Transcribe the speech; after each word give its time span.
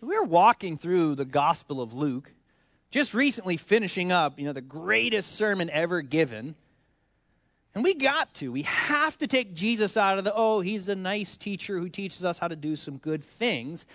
We're 0.00 0.22
walking 0.22 0.78
through 0.78 1.16
the 1.16 1.24
Gospel 1.24 1.80
of 1.80 1.92
Luke, 1.92 2.32
just 2.90 3.14
recently 3.14 3.56
finishing 3.56 4.12
up, 4.12 4.38
you 4.38 4.46
know, 4.46 4.52
the 4.52 4.60
greatest 4.60 5.34
sermon 5.34 5.68
ever 5.70 6.02
given. 6.02 6.54
And 7.74 7.82
we 7.82 7.94
got 7.94 8.32
to. 8.34 8.52
We 8.52 8.62
have 8.62 9.18
to 9.18 9.26
take 9.26 9.54
Jesus 9.54 9.96
out 9.96 10.18
of 10.18 10.24
the, 10.24 10.32
oh, 10.34 10.60
he's 10.60 10.88
a 10.88 10.94
nice 10.94 11.36
teacher 11.36 11.78
who 11.78 11.88
teaches 11.88 12.24
us 12.24 12.38
how 12.38 12.48
to 12.48 12.56
do 12.56 12.76
some 12.76 12.98
good 12.98 13.24
things. 13.24 13.86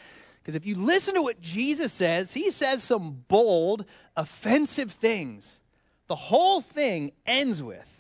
Because 0.42 0.56
if 0.56 0.66
you 0.66 0.76
listen 0.76 1.16
to 1.16 1.22
what 1.22 1.40
Jesus 1.40 1.94
says, 1.94 2.34
he 2.34 2.52
says 2.52 2.84
some 2.84 3.24
bold, 3.30 3.86
offensive 4.18 4.92
things. 4.92 5.62
The 6.08 6.16
whole 6.16 6.60
thing 6.60 7.14
ends 7.26 7.64
with 7.64 8.00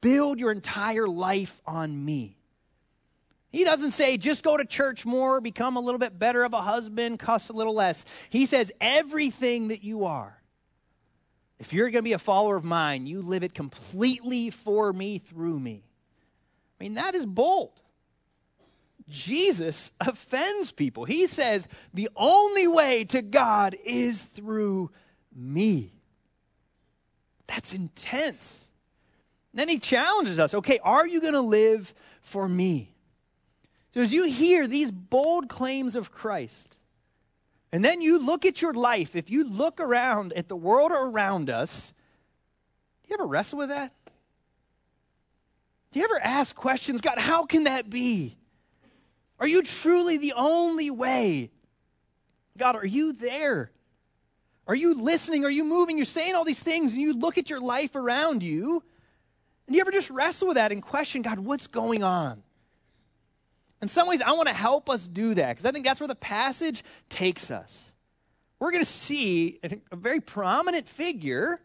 build 0.00 0.38
your 0.38 0.52
entire 0.52 1.08
life 1.08 1.60
on 1.66 2.04
me. 2.04 2.36
He 3.50 3.64
doesn't 3.64 3.90
say 3.90 4.16
just 4.16 4.44
go 4.44 4.56
to 4.56 4.64
church 4.64 5.04
more, 5.04 5.40
become 5.40 5.76
a 5.76 5.80
little 5.80 5.98
bit 5.98 6.18
better 6.18 6.44
of 6.44 6.52
a 6.52 6.60
husband, 6.60 7.18
cuss 7.18 7.48
a 7.48 7.52
little 7.52 7.74
less. 7.74 8.04
He 8.28 8.46
says 8.46 8.70
everything 8.80 9.68
that 9.68 9.82
you 9.82 10.04
are. 10.04 10.40
If 11.58 11.72
you're 11.72 11.90
going 11.90 12.02
to 12.02 12.08
be 12.08 12.14
a 12.14 12.18
follower 12.18 12.56
of 12.56 12.64
mine, 12.64 13.06
you 13.06 13.20
live 13.20 13.42
it 13.42 13.52
completely 13.52 14.50
for 14.50 14.92
me, 14.92 15.18
through 15.18 15.58
me. 15.58 15.82
I 16.80 16.84
mean, 16.84 16.94
that 16.94 17.14
is 17.14 17.26
bold. 17.26 17.82
Jesus 19.08 19.90
offends 20.00 20.70
people. 20.70 21.04
He 21.04 21.26
says 21.26 21.66
the 21.92 22.08
only 22.16 22.68
way 22.68 23.04
to 23.06 23.20
God 23.20 23.76
is 23.84 24.22
through 24.22 24.90
me. 25.34 25.92
That's 27.48 27.74
intense. 27.74 28.70
then 29.52 29.68
he 29.68 29.80
challenges 29.80 30.38
us 30.38 30.54
okay, 30.54 30.78
are 30.84 31.06
you 31.06 31.20
going 31.20 31.34
to 31.34 31.40
live 31.40 31.92
for 32.22 32.48
me? 32.48 32.92
So 33.92 34.00
as 34.00 34.12
you 34.12 34.24
hear 34.24 34.66
these 34.66 34.90
bold 34.90 35.48
claims 35.48 35.96
of 35.96 36.12
Christ, 36.12 36.78
and 37.72 37.84
then 37.84 38.00
you 38.00 38.18
look 38.18 38.44
at 38.44 38.62
your 38.62 38.72
life, 38.72 39.16
if 39.16 39.30
you 39.30 39.48
look 39.48 39.80
around 39.80 40.32
at 40.34 40.48
the 40.48 40.56
world 40.56 40.92
around 40.92 41.50
us, 41.50 41.92
do 43.04 43.10
you 43.10 43.14
ever 43.14 43.26
wrestle 43.26 43.58
with 43.58 43.68
that? 43.68 43.92
Do 45.92 45.98
you 45.98 46.04
ever 46.04 46.20
ask 46.20 46.54
questions, 46.54 47.00
God, 47.00 47.18
how 47.18 47.46
can 47.46 47.64
that 47.64 47.90
be? 47.90 48.36
Are 49.40 49.46
you 49.46 49.62
truly 49.62 50.18
the 50.18 50.34
only 50.34 50.90
way? 50.90 51.50
God, 52.56 52.76
are 52.76 52.86
you 52.86 53.12
there? 53.12 53.72
Are 54.68 54.74
you 54.74 54.94
listening? 54.94 55.44
Are 55.44 55.50
you 55.50 55.64
moving? 55.64 55.96
You're 55.96 56.04
saying 56.04 56.36
all 56.36 56.44
these 56.44 56.62
things, 56.62 56.92
and 56.92 57.02
you 57.02 57.14
look 57.14 57.38
at 57.38 57.50
your 57.50 57.60
life 57.60 57.96
around 57.96 58.44
you, 58.44 58.84
and 59.66 59.74
you 59.74 59.80
ever 59.80 59.90
just 59.90 60.10
wrestle 60.10 60.48
with 60.48 60.56
that 60.56 60.70
and 60.70 60.80
question, 60.80 61.22
God, 61.22 61.40
what's 61.40 61.66
going 61.66 62.04
on? 62.04 62.42
In 63.82 63.88
some 63.88 64.08
ways, 64.08 64.22
I 64.22 64.32
want 64.32 64.48
to 64.48 64.54
help 64.54 64.90
us 64.90 65.08
do 65.08 65.34
that 65.34 65.48
because 65.48 65.64
I 65.64 65.70
think 65.70 65.84
that's 65.84 66.00
where 66.00 66.08
the 66.08 66.14
passage 66.14 66.84
takes 67.08 67.50
us. 67.50 67.90
We're 68.58 68.72
going 68.72 68.84
to 68.84 68.90
see 68.90 69.58
a 69.90 69.96
very 69.96 70.20
prominent 70.20 70.86
figure 70.86 71.60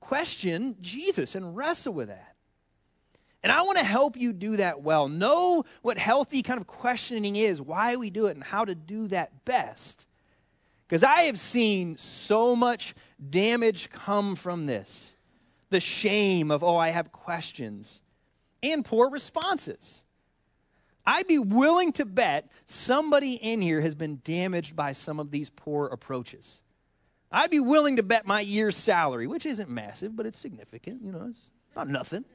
question 0.00 0.76
Jesus 0.80 1.34
and 1.34 1.54
wrestle 1.54 1.92
with 1.92 2.08
that. 2.08 2.34
And 3.42 3.52
I 3.52 3.62
want 3.62 3.78
to 3.78 3.84
help 3.84 4.16
you 4.16 4.32
do 4.32 4.56
that 4.56 4.82
well. 4.82 5.08
Know 5.08 5.64
what 5.82 5.98
healthy 5.98 6.42
kind 6.42 6.60
of 6.60 6.66
questioning 6.66 7.36
is, 7.36 7.60
why 7.60 7.96
we 7.96 8.10
do 8.10 8.26
it, 8.26 8.34
and 8.34 8.42
how 8.42 8.64
to 8.64 8.74
do 8.74 9.08
that 9.08 9.44
best. 9.44 10.06
Because 10.86 11.04
I 11.04 11.22
have 11.22 11.38
seen 11.38 11.98
so 11.98 12.56
much 12.56 12.94
damage 13.30 13.90
come 13.90 14.34
from 14.34 14.66
this 14.66 15.14
the 15.70 15.80
shame 15.80 16.50
of, 16.50 16.64
oh, 16.64 16.78
I 16.78 16.88
have 16.88 17.12
questions, 17.12 18.00
and 18.62 18.82
poor 18.82 19.10
responses. 19.10 20.02
I'd 21.08 21.26
be 21.26 21.38
willing 21.38 21.94
to 21.94 22.04
bet 22.04 22.50
somebody 22.66 23.32
in 23.32 23.62
here 23.62 23.80
has 23.80 23.94
been 23.94 24.20
damaged 24.24 24.76
by 24.76 24.92
some 24.92 25.18
of 25.18 25.30
these 25.30 25.48
poor 25.48 25.86
approaches. 25.86 26.60
I'd 27.32 27.50
be 27.50 27.60
willing 27.60 27.96
to 27.96 28.02
bet 28.02 28.26
my 28.26 28.42
year's 28.42 28.76
salary, 28.76 29.26
which 29.26 29.46
isn't 29.46 29.70
massive, 29.70 30.14
but 30.14 30.26
it's 30.26 30.38
significant. 30.38 31.00
You 31.02 31.12
know, 31.12 31.28
it's 31.30 31.40
not 31.74 31.88
nothing. 31.88 32.26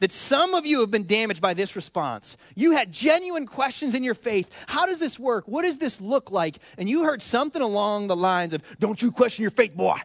That 0.00 0.12
some 0.12 0.52
of 0.52 0.66
you 0.66 0.80
have 0.80 0.90
been 0.90 1.06
damaged 1.06 1.40
by 1.40 1.54
this 1.54 1.74
response. 1.74 2.36
You 2.54 2.72
had 2.72 2.92
genuine 2.92 3.46
questions 3.46 3.94
in 3.94 4.02
your 4.02 4.12
faith. 4.12 4.50
How 4.66 4.84
does 4.84 5.00
this 5.00 5.18
work? 5.18 5.48
What 5.48 5.62
does 5.62 5.78
this 5.78 6.02
look 6.02 6.30
like? 6.30 6.58
And 6.76 6.86
you 6.86 7.04
heard 7.04 7.22
something 7.22 7.62
along 7.62 8.08
the 8.08 8.16
lines 8.16 8.52
of, 8.52 8.62
Don't 8.78 9.00
you 9.00 9.10
question 9.10 9.40
your 9.40 9.50
faith, 9.50 9.74
boy. 9.74 9.96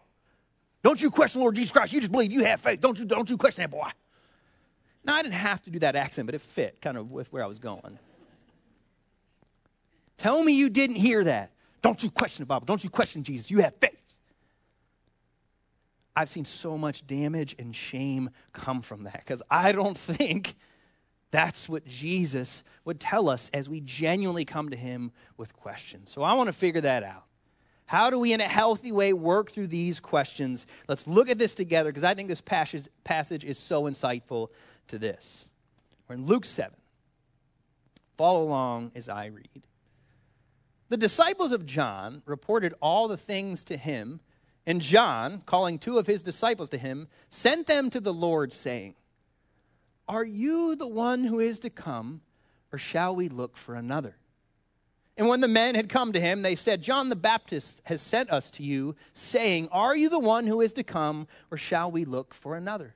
Don't 0.82 1.02
you 1.02 1.12
question 1.12 1.42
Lord 1.42 1.56
Jesus 1.56 1.74
Christ. 1.74 1.92
You 1.92 2.00
just 2.00 2.14
believe 2.14 2.32
you 2.32 2.46
have 2.46 2.62
faith. 2.62 2.80
Don't 2.80 2.98
you, 2.98 3.04
don't 3.04 3.30
you 3.30 3.36
question 3.36 3.64
that, 3.64 3.72
boy. 3.72 3.90
Now, 5.04 5.16
I 5.16 5.24
didn't 5.24 5.36
have 5.36 5.62
to 5.64 5.70
do 5.70 5.80
that 5.80 5.96
accent, 5.96 6.26
but 6.26 6.36
it 6.36 6.42
fit 6.42 6.82
kind 6.82 6.98
of 6.98 7.12
with 7.12 7.32
where 7.32 7.44
I 7.44 7.48
was 7.48 7.60
going. 7.60 8.00
Tell 10.18 10.44
me 10.44 10.54
you 10.54 10.70
didn't 10.70 10.98
hear 10.98 11.24
that. 11.24 11.52
Don't 11.82 12.04
you 12.04 12.12
question 12.12 12.44
the 12.44 12.48
Bible. 12.48 12.66
Don't 12.66 12.84
you 12.84 12.90
question 12.90 13.24
Jesus. 13.24 13.50
You 13.50 13.60
have 13.60 13.74
faith. 13.76 13.96
I've 16.16 16.28
seen 16.28 16.44
so 16.44 16.78
much 16.78 17.08
damage 17.08 17.56
and 17.58 17.74
shame 17.74 18.30
come 18.52 18.82
from 18.82 19.04
that 19.04 19.20
because 19.20 19.42
I 19.50 19.72
don't 19.72 19.98
think 19.98 20.56
that's 21.32 21.70
what 21.70 21.86
Jesus 21.86 22.64
would 22.84 23.00
tell 23.00 23.30
us 23.30 23.50
as 23.54 23.70
we 23.70 23.80
genuinely 23.82 24.44
come 24.44 24.70
to 24.70 24.76
him 24.76 25.12
with 25.38 25.54
questions. 25.54 26.12
So 26.12 26.24
I 26.24 26.34
want 26.34 26.48
to 26.48 26.54
figure 26.54 26.82
that 26.82 27.04
out. 27.04 27.24
How 27.86 28.10
do 28.10 28.20
we, 28.20 28.34
in 28.34 28.42
a 28.42 28.44
healthy 28.44 28.92
way, 28.92 29.14
work 29.14 29.52
through 29.52 29.68
these 29.68 30.00
questions? 30.00 30.68
Let's 30.88 31.08
look 31.08 31.30
at 31.30 31.40
this 31.40 31.56
together 31.56 31.90
because 31.90 32.04
I 32.04 32.14
think 32.14 32.28
this 32.28 32.42
passage, 32.42 32.88
passage 33.04 33.44
is 33.44 33.58
so 33.58 33.84
insightful 33.84 34.50
to 34.90 35.00
this. 35.00 35.48
We're 36.08 36.16
in 36.16 36.26
Luke 36.26 36.46
7. 36.46 36.76
Follow 38.18 38.44
along 38.44 38.92
as 38.96 39.08
I 39.08 39.28
read. 39.28 39.64
The 40.90 40.98
disciples 40.98 41.52
of 41.52 41.66
John 41.66 42.22
reported 42.26 42.74
all 42.82 43.08
the 43.08 43.18
things 43.18 43.64
to 43.66 43.78
him, 43.78 44.20
and 44.66 44.82
John, 44.82 45.42
calling 45.46 45.80
two 45.80 45.98
of 46.00 46.08
his 46.08 46.24
disciples 46.24 46.70
to 46.70 46.78
him, 46.78 47.08
sent 47.30 47.68
them 47.68 47.90
to 47.92 48.02
the 48.02 48.14
Lord, 48.14 48.52
saying, 48.52 48.96
Are 50.08 50.26
you 50.26 50.76
the 50.76 50.88
one 50.88 51.24
who 51.24 51.40
is 51.40 51.60
to 51.62 51.70
come, 51.70 52.22
or 52.74 52.78
shall 52.78 53.16
we 53.16 53.30
look 53.30 53.56
for 53.56 53.76
another? 53.76 54.18
And 55.16 55.28
when 55.28 55.42
the 55.42 55.48
men 55.48 55.76
had 55.76 55.90
come 55.90 56.14
to 56.14 56.20
him, 56.20 56.42
they 56.42 56.56
said, 56.56 56.82
John 56.82 57.10
the 57.10 57.16
Baptist 57.16 57.82
has 57.86 58.02
sent 58.02 58.32
us 58.32 58.50
to 58.52 58.64
you, 58.64 58.96
saying, 59.14 59.68
Are 59.72 59.96
you 59.96 60.10
the 60.10 60.18
one 60.18 60.48
who 60.48 60.62
is 60.62 60.74
to 60.74 60.84
come, 60.84 61.28
or 61.52 61.58
shall 61.58 61.92
we 61.92 62.06
look 62.06 62.34
for 62.34 62.56
another? 62.56 62.96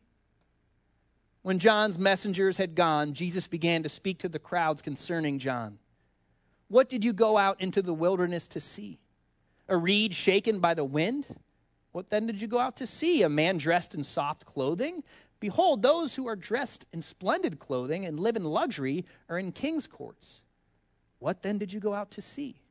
When 1.43 1.57
John's 1.57 1.97
messengers 1.97 2.57
had 2.57 2.75
gone, 2.75 3.13
Jesus 3.13 3.47
began 3.47 3.83
to 3.83 3.89
speak 3.89 4.19
to 4.19 4.29
the 4.29 4.39
crowds 4.39 4.81
concerning 4.81 5.39
John. 5.39 5.79
What 6.67 6.87
did 6.87 7.03
you 7.03 7.13
go 7.13 7.37
out 7.37 7.59
into 7.59 7.81
the 7.81 7.93
wilderness 7.93 8.47
to 8.49 8.59
see? 8.59 8.99
A 9.67 9.75
reed 9.75 10.13
shaken 10.13 10.59
by 10.59 10.73
the 10.73 10.85
wind? 10.85 11.27
What 11.91 12.09
then 12.09 12.27
did 12.27 12.41
you 12.41 12.47
go 12.47 12.59
out 12.59 12.77
to 12.77 12.87
see? 12.87 13.23
A 13.23 13.29
man 13.29 13.57
dressed 13.57 13.95
in 13.95 14.03
soft 14.03 14.45
clothing? 14.45 15.03
Behold, 15.39 15.81
those 15.81 16.15
who 16.15 16.27
are 16.27 16.35
dressed 16.35 16.85
in 16.93 17.01
splendid 17.01 17.59
clothing 17.59 18.05
and 18.05 18.19
live 18.19 18.35
in 18.35 18.43
luxury 18.43 19.05
are 19.27 19.39
in 19.39 19.51
king's 19.51 19.87
courts. 19.87 20.41
What 21.17 21.41
then 21.41 21.57
did 21.57 21.73
you 21.73 21.79
go 21.79 21.93
out 21.93 22.11
to 22.11 22.21
see? 22.21 22.61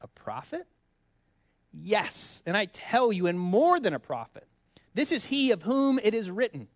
A 0.00 0.06
prophet? 0.06 0.66
Yes, 1.72 2.42
and 2.46 2.56
I 2.56 2.66
tell 2.66 3.12
you, 3.12 3.26
and 3.26 3.38
more 3.38 3.80
than 3.80 3.92
a 3.92 3.98
prophet. 3.98 4.46
This 4.94 5.12
is 5.12 5.26
he 5.26 5.50
of 5.50 5.62
whom 5.62 5.98
it 6.02 6.14
is 6.14 6.30
written. 6.30 6.68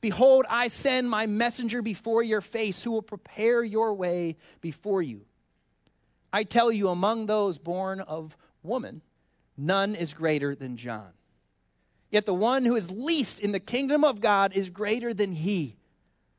Behold, 0.00 0.46
I 0.48 0.68
send 0.68 1.08
my 1.10 1.26
messenger 1.26 1.82
before 1.82 2.22
your 2.22 2.40
face 2.40 2.82
who 2.82 2.90
will 2.90 3.02
prepare 3.02 3.64
your 3.64 3.94
way 3.94 4.36
before 4.60 5.02
you. 5.02 5.22
I 6.32 6.44
tell 6.44 6.70
you, 6.70 6.88
among 6.88 7.26
those 7.26 7.58
born 7.58 8.00
of 8.00 8.36
woman, 8.62 9.02
none 9.56 9.94
is 9.94 10.12
greater 10.12 10.54
than 10.54 10.76
John. 10.76 11.12
Yet 12.10 12.26
the 12.26 12.34
one 12.34 12.64
who 12.64 12.76
is 12.76 12.90
least 12.90 13.40
in 13.40 13.52
the 13.52 13.60
kingdom 13.60 14.04
of 14.04 14.20
God 14.20 14.52
is 14.54 14.70
greater 14.70 15.12
than 15.14 15.32
he. 15.32 15.76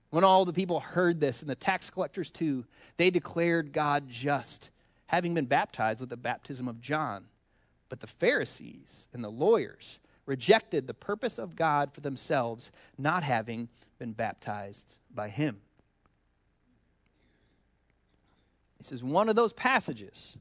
When 0.10 0.24
all 0.24 0.46
the 0.46 0.54
people 0.54 0.80
heard 0.80 1.20
this, 1.20 1.42
and 1.42 1.50
the 1.50 1.56
tax 1.56 1.90
collectors 1.90 2.32
too, 2.32 2.66
they 2.96 3.10
declared 3.10 3.74
God 3.74 4.08
just, 4.08 4.70
having 5.08 5.34
been 5.34 5.46
baptized 5.46 6.00
with 6.00 6.10
the 6.10 6.18
baptism 6.18 6.68
of 6.68 6.80
John. 6.80 7.26
But 7.90 8.00
the 8.00 8.08
Pharisees 8.08 9.08
and 9.14 9.24
the 9.24 9.30
lawyers 9.30 10.00
rejected 10.28 10.86
the 10.86 10.94
purpose 10.94 11.40
of 11.40 11.56
God 11.56 11.92
for 11.92 12.02
themselves, 12.02 12.70
not 13.00 13.24
having 13.24 13.70
been 13.98 14.14
baptized 14.14 14.98
by 15.12 15.30
him. 15.30 15.62
Experience 18.88 18.92
is 18.92 19.04
one 19.04 19.30
of 19.30 19.36
those 19.36 19.54
passages 19.54 20.38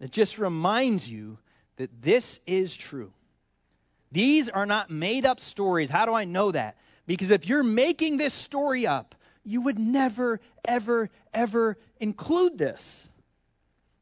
that 0.00 0.10
just 0.10 0.38
reminds 0.38 1.08
you 1.08 1.38
that 1.76 1.90
this 2.00 2.40
is 2.46 2.76
true. 2.76 3.12
These 4.10 4.48
are 4.48 4.66
not 4.66 4.90
made 4.90 5.26
up 5.26 5.40
stories. 5.40 5.90
How 5.90 6.06
do 6.06 6.14
I 6.14 6.24
know 6.24 6.50
that? 6.52 6.76
Because 7.06 7.30
if 7.30 7.48
you're 7.48 7.62
making 7.62 8.16
this 8.16 8.34
story 8.34 8.86
up, 8.86 9.14
you 9.44 9.62
would 9.62 9.78
never, 9.78 10.40
ever, 10.66 11.10
ever 11.32 11.76
include 12.00 12.58
this. 12.58 13.07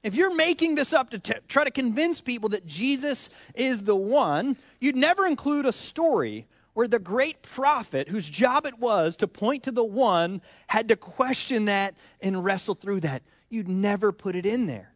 If 0.07 0.15
you're 0.15 0.37
making 0.37 0.77
this 0.77 0.93
up 0.93 1.11
to 1.11 1.19
t- 1.19 1.35
try 1.49 1.65
to 1.65 1.71
convince 1.73 2.21
people 2.21 2.51
that 2.51 2.65
Jesus 2.65 3.29
is 3.57 3.83
the 3.83 3.97
one, 3.97 4.57
you'd 4.79 4.95
never 4.95 5.27
include 5.27 5.67
a 5.67 5.73
story 5.73 6.47
where 6.75 6.87
the 6.87 7.01
great 7.01 7.43
prophet, 7.43 8.09
whose 8.09 8.29
job 8.29 8.67
it 8.67 8.79
was 8.79 9.17
to 9.17 9.27
point 9.27 9.65
to 9.65 9.73
the 9.73 9.83
one, 9.83 10.43
had 10.69 10.87
to 10.87 10.95
question 10.95 11.65
that 11.65 11.97
and 12.21 12.45
wrestle 12.45 12.77
through 12.77 13.01
that. 13.01 13.25
You'd 13.49 13.67
never 13.67 14.13
put 14.13 14.37
it 14.37 14.47
in 14.47 14.67
there. 14.67 14.93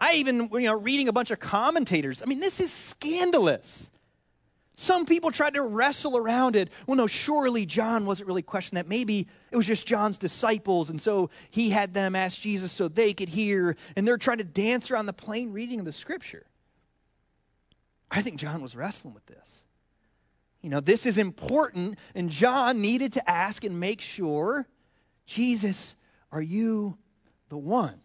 I 0.00 0.14
even, 0.14 0.48
you 0.52 0.60
know, 0.60 0.78
reading 0.78 1.08
a 1.08 1.12
bunch 1.12 1.32
of 1.32 1.40
commentators, 1.40 2.22
I 2.22 2.26
mean, 2.26 2.38
this 2.38 2.60
is 2.60 2.72
scandalous. 2.72 3.90
Some 4.80 5.04
people 5.04 5.30
tried 5.30 5.52
to 5.54 5.62
wrestle 5.62 6.16
around 6.16 6.56
it. 6.56 6.70
Well, 6.86 6.96
no, 6.96 7.06
surely 7.06 7.66
John 7.66 8.06
wasn't 8.06 8.28
really 8.28 8.40
questioning 8.40 8.82
that. 8.82 8.88
Maybe 8.88 9.28
it 9.50 9.56
was 9.58 9.66
just 9.66 9.86
John's 9.86 10.16
disciples, 10.16 10.88
and 10.88 10.98
so 10.98 11.28
he 11.50 11.68
had 11.68 11.92
them 11.92 12.16
ask 12.16 12.40
Jesus 12.40 12.72
so 12.72 12.88
they 12.88 13.12
could 13.12 13.28
hear, 13.28 13.76
and 13.94 14.08
they're 14.08 14.16
trying 14.16 14.38
to 14.38 14.44
dance 14.44 14.90
around 14.90 15.04
the 15.04 15.12
plain 15.12 15.52
reading 15.52 15.80
of 15.80 15.84
the 15.84 15.92
scripture. 15.92 16.46
I 18.10 18.22
think 18.22 18.40
John 18.40 18.62
was 18.62 18.74
wrestling 18.74 19.12
with 19.12 19.26
this. 19.26 19.64
You 20.62 20.70
know, 20.70 20.80
this 20.80 21.04
is 21.04 21.18
important, 21.18 21.98
and 22.14 22.30
John 22.30 22.80
needed 22.80 23.12
to 23.12 23.30
ask 23.30 23.64
and 23.64 23.78
make 23.80 24.00
sure 24.00 24.66
Jesus, 25.26 25.94
are 26.32 26.40
you 26.40 26.96
the 27.50 27.58
one? 27.58 28.00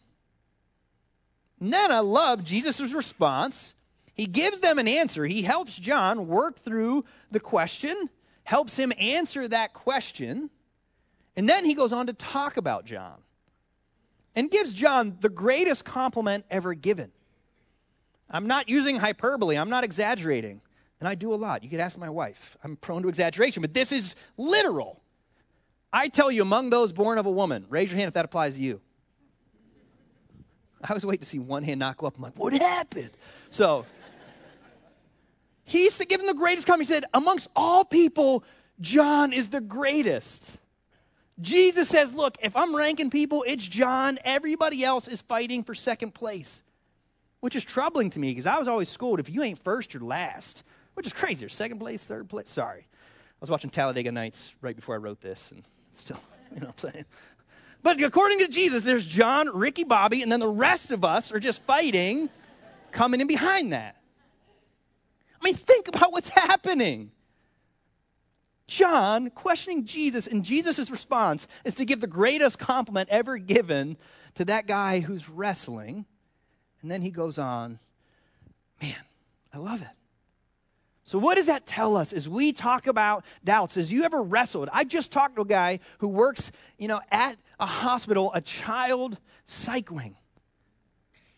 And 1.61 1.71
then 1.71 1.89
I 1.89 1.99
love 1.99 2.43
Jesus' 2.43 2.93
response. 2.93 3.74
He 4.15 4.25
gives 4.25 4.61
them 4.61 4.79
an 4.79 4.87
answer. 4.87 5.25
He 5.25 5.43
helps 5.43 5.77
John 5.77 6.27
work 6.27 6.57
through 6.57 7.05
the 7.29 7.39
question, 7.39 8.09
helps 8.43 8.79
him 8.79 8.91
answer 8.97 9.47
that 9.47 9.73
question, 9.73 10.49
and 11.35 11.47
then 11.47 11.65
he 11.65 11.73
goes 11.73 11.91
on 11.91 12.07
to 12.07 12.13
talk 12.13 12.57
about 12.57 12.85
John 12.85 13.17
and 14.35 14.49
gives 14.49 14.73
John 14.73 15.17
the 15.19 15.29
greatest 15.29 15.83
compliment 15.85 16.45
ever 16.49 16.73
given. 16.73 17.11
I'm 18.29 18.47
not 18.47 18.69
using 18.69 18.95
hyperbole, 18.95 19.57
I'm 19.57 19.69
not 19.69 19.83
exaggerating. 19.83 20.61
And 21.01 21.09
I 21.09 21.15
do 21.15 21.33
a 21.33 21.35
lot. 21.35 21.61
You 21.61 21.69
could 21.69 21.81
ask 21.81 21.97
my 21.97 22.09
wife. 22.09 22.55
I'm 22.63 22.77
prone 22.77 23.01
to 23.03 23.09
exaggeration, 23.09 23.61
but 23.61 23.73
this 23.73 23.91
is 23.91 24.15
literal. 24.37 25.01
I 25.91 26.07
tell 26.07 26.31
you, 26.31 26.41
among 26.41 26.69
those 26.69 26.93
born 26.93 27.17
of 27.17 27.25
a 27.25 27.31
woman, 27.31 27.65
raise 27.69 27.91
your 27.91 27.97
hand 27.97 28.07
if 28.07 28.13
that 28.13 28.23
applies 28.23 28.55
to 28.55 28.61
you. 28.61 28.79
I 30.81 30.93
was 30.93 31.05
waiting 31.05 31.19
to 31.19 31.25
see 31.25 31.39
one 31.39 31.63
hand 31.63 31.79
not 31.79 31.97
go 31.97 32.07
up. 32.07 32.15
I'm 32.15 32.23
like, 32.23 32.37
what 32.37 32.53
happened? 32.53 33.11
So 33.49 33.85
he's 35.65 35.97
given 36.05 36.25
the 36.25 36.33
greatest 36.33 36.65
comment. 36.65 36.87
He 36.87 36.93
said, 36.93 37.05
amongst 37.13 37.49
all 37.55 37.83
people, 37.83 38.43
John 38.79 39.33
is 39.33 39.49
the 39.49 39.61
greatest. 39.61 40.57
Jesus 41.41 41.89
says, 41.89 42.13
look, 42.13 42.37
if 42.41 42.55
I'm 42.55 42.75
ranking 42.75 43.09
people, 43.09 43.43
it's 43.45 43.67
John. 43.67 44.17
Everybody 44.23 44.85
else 44.85 45.07
is 45.07 45.21
fighting 45.21 45.63
for 45.63 45.75
second 45.75 46.13
place, 46.13 46.63
which 47.41 47.55
is 47.55 47.65
troubling 47.65 48.09
to 48.11 48.19
me 48.19 48.29
because 48.29 48.45
I 48.45 48.57
was 48.57 48.67
always 48.67 48.89
schooled 48.89 49.19
if 49.19 49.29
you 49.29 49.43
ain't 49.43 49.61
first, 49.61 49.93
you're 49.93 50.03
last, 50.03 50.63
which 50.93 51.05
is 51.05 51.13
crazy. 51.13 51.41
There's 51.41 51.55
second 51.55 51.79
place, 51.79 52.03
third 52.03 52.29
place. 52.29 52.49
Sorry. 52.49 52.87
I 52.87 53.41
was 53.41 53.49
watching 53.49 53.69
Talladega 53.69 54.11
Nights 54.11 54.53
right 54.61 54.75
before 54.75 54.95
I 54.95 54.99
wrote 54.99 55.19
this, 55.19 55.51
and 55.51 55.63
still, 55.91 56.19
you 56.53 56.61
know 56.61 56.67
what 56.67 56.85
I'm 56.85 56.91
saying? 56.91 57.05
But 57.83 58.01
according 58.01 58.39
to 58.39 58.47
Jesus, 58.47 58.83
there's 58.83 59.05
John, 59.05 59.49
Ricky, 59.49 59.83
Bobby, 59.83 60.23
and 60.23 60.31
then 60.31 60.39
the 60.39 60.47
rest 60.47 60.91
of 60.91 61.03
us 61.03 61.31
are 61.33 61.39
just 61.39 61.61
fighting, 61.63 62.29
coming 62.91 63.21
in 63.21 63.27
behind 63.27 63.73
that. 63.73 63.97
I 65.41 65.43
mean, 65.43 65.55
think 65.55 65.87
about 65.87 66.11
what's 66.11 66.29
happening. 66.29 67.11
John 68.67 69.29
questioning 69.29 69.85
Jesus, 69.85 70.25
and 70.27 70.43
Jesus' 70.43 70.89
response 70.89 71.47
is 71.63 71.75
to 71.75 71.85
give 71.85 71.99
the 71.99 72.07
greatest 72.07 72.57
compliment 72.57 73.09
ever 73.09 73.37
given 73.37 73.97
to 74.35 74.45
that 74.45 74.65
guy 74.65 75.01
who's 75.01 75.29
wrestling. 75.29 76.05
And 76.81 76.89
then 76.89 77.01
he 77.01 77.11
goes 77.11 77.37
on, 77.37 77.79
man, 78.81 78.95
I 79.53 79.59
love 79.59 79.81
it. 79.81 79.87
So, 81.03 81.19
what 81.19 81.35
does 81.35 81.45
that 81.45 81.67
tell 81.67 81.95
us 81.95 82.13
as 82.13 82.27
we 82.27 82.51
talk 82.51 82.87
about 82.87 83.25
doubts? 83.43 83.75
Has 83.75 83.91
you 83.91 84.03
ever 84.05 84.23
wrestled? 84.23 84.69
I 84.73 84.83
just 84.83 85.11
talked 85.11 85.35
to 85.35 85.43
a 85.43 85.45
guy 85.45 85.79
who 85.99 86.07
works, 86.07 86.51
you 86.79 86.87
know, 86.87 86.99
at 87.11 87.37
a 87.59 87.67
hospital, 87.67 88.31
a 88.33 88.41
child 88.41 89.19
psych 89.45 89.91
wing. 89.91 90.15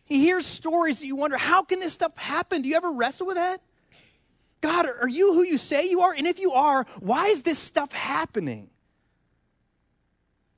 He 0.06 0.20
hears 0.20 0.46
stories 0.46 1.02
that 1.02 1.06
you 1.06 1.18
wonder, 1.18 1.36
how 1.36 1.64
can 1.64 1.82
this 1.82 1.92
stuff 1.92 2.16
happen? 2.16 2.62
Do 2.62 2.70
you 2.70 2.78
ever 2.78 2.90
wrestle 2.90 3.28
with 3.28 3.36
that? 3.36 3.62
God, 4.62 4.86
are 4.86 5.08
you 5.08 5.34
who 5.34 5.44
you 5.44 5.58
say 5.58 5.90
you 5.90 6.02
are? 6.02 6.14
And 6.14 6.26
if 6.26 6.40
you 6.40 6.54
are, 6.54 6.86
why 7.00 7.28
is 7.28 7.44
this 7.44 7.60
stuff 7.60 7.92
happening? 7.92 8.70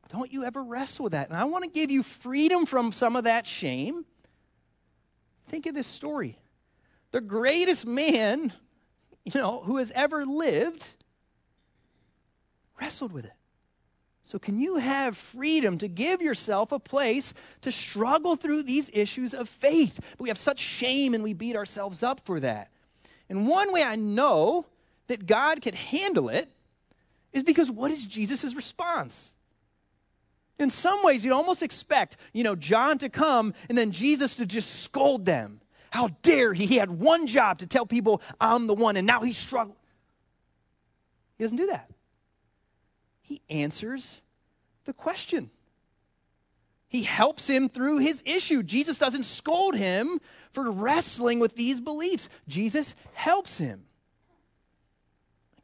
Don't 0.10 0.32
you 0.32 0.44
ever 0.44 0.64
wrestle 0.64 1.04
with 1.04 1.12
that? 1.12 1.30
And 1.30 1.38
I 1.38 1.44
want 1.44 1.66
to 1.66 1.70
give 1.70 1.92
you 1.92 2.02
freedom 2.02 2.66
from 2.66 2.92
some 2.92 3.16
of 3.16 3.26
that 3.26 3.46
shame. 3.46 4.06
Think 5.48 5.66
of 5.66 5.76
this 5.76 5.88
story. 5.88 6.38
The 7.12 7.22
greatest 7.22 7.86
man 7.86 8.54
you 9.34 9.40
know, 9.40 9.62
who 9.64 9.78
has 9.78 9.92
ever 9.92 10.26
lived 10.26 10.88
wrestled 12.80 13.12
with 13.12 13.26
it. 13.26 13.34
So, 14.24 14.38
can 14.38 14.60
you 14.60 14.78
have 14.78 15.18
freedom 15.18 15.78
to 15.80 15.88
give 15.88 16.22
yourself 16.22 16.72
a 16.72 16.80
place 16.80 17.34
to 17.62 17.72
struggle 17.72 18.36
through 18.36 18.64
these 18.64 18.90
issues 18.94 19.34
of 19.34 19.50
faith? 19.50 20.00
But 20.12 20.22
we 20.22 20.30
have 20.30 20.38
such 20.38 20.60
shame 20.60 21.14
and 21.14 21.24
we 21.24 21.34
beat 21.34 21.56
ourselves 21.56 22.04
up 22.04 22.20
for 22.22 22.40
that. 22.40 22.72
And 23.30 23.48
one 23.48 23.72
way 23.72 23.84
I 23.84 23.96
know 23.96 24.66
that 25.08 25.26
God 25.26 25.62
could 25.62 25.76
handle 25.76 26.30
it 26.30 26.50
is 27.32 27.44
because 27.44 27.70
what 27.70 27.92
is 27.92 28.06
Jesus' 28.06 28.56
response? 28.56 29.34
In 30.58 30.70
some 30.70 31.04
ways, 31.04 31.24
you'd 31.24 31.34
almost 31.34 31.62
expect, 31.64 32.18
you 32.34 32.44
know, 32.44 32.56
John 32.56 32.98
to 32.98 33.10
come 33.10 33.54
and 33.70 33.78
then 33.78 33.92
Jesus 33.92 34.36
to 34.38 34.46
just 34.46 34.82
scold 34.82 35.26
them 35.26 35.62
how 35.92 36.10
dare 36.22 36.54
he? 36.54 36.66
He 36.66 36.78
had 36.78 36.90
one 36.90 37.28
job 37.28 37.60
to 37.60 37.68
tell 37.68 37.86
people 37.86 38.22
I'm 38.40 38.68
the 38.68 38.74
one, 38.74 38.98
and 38.98 39.08
now 39.08 39.22
he's 39.22 39.38
struggling. 39.38 39.76
He 41.38 41.44
doesn't 41.44 41.58
do 41.58 41.68
that. 41.68 41.90
He 43.22 43.42
answers 43.50 44.22
the 44.86 44.94
question. 44.94 45.50
He 46.90 47.04
helps 47.04 47.48
him 47.48 47.70
through 47.70 48.00
his 48.00 48.24
issue. 48.26 48.64
Jesus 48.64 48.98
doesn't 48.98 49.24
scold 49.24 49.76
him 49.76 50.20
for 50.52 50.70
wrestling 50.72 51.40
with 51.40 51.56
these 51.56 51.80
beliefs. 51.80 52.28
Jesus 52.48 52.96
helps 53.14 53.60
him. 53.60 53.84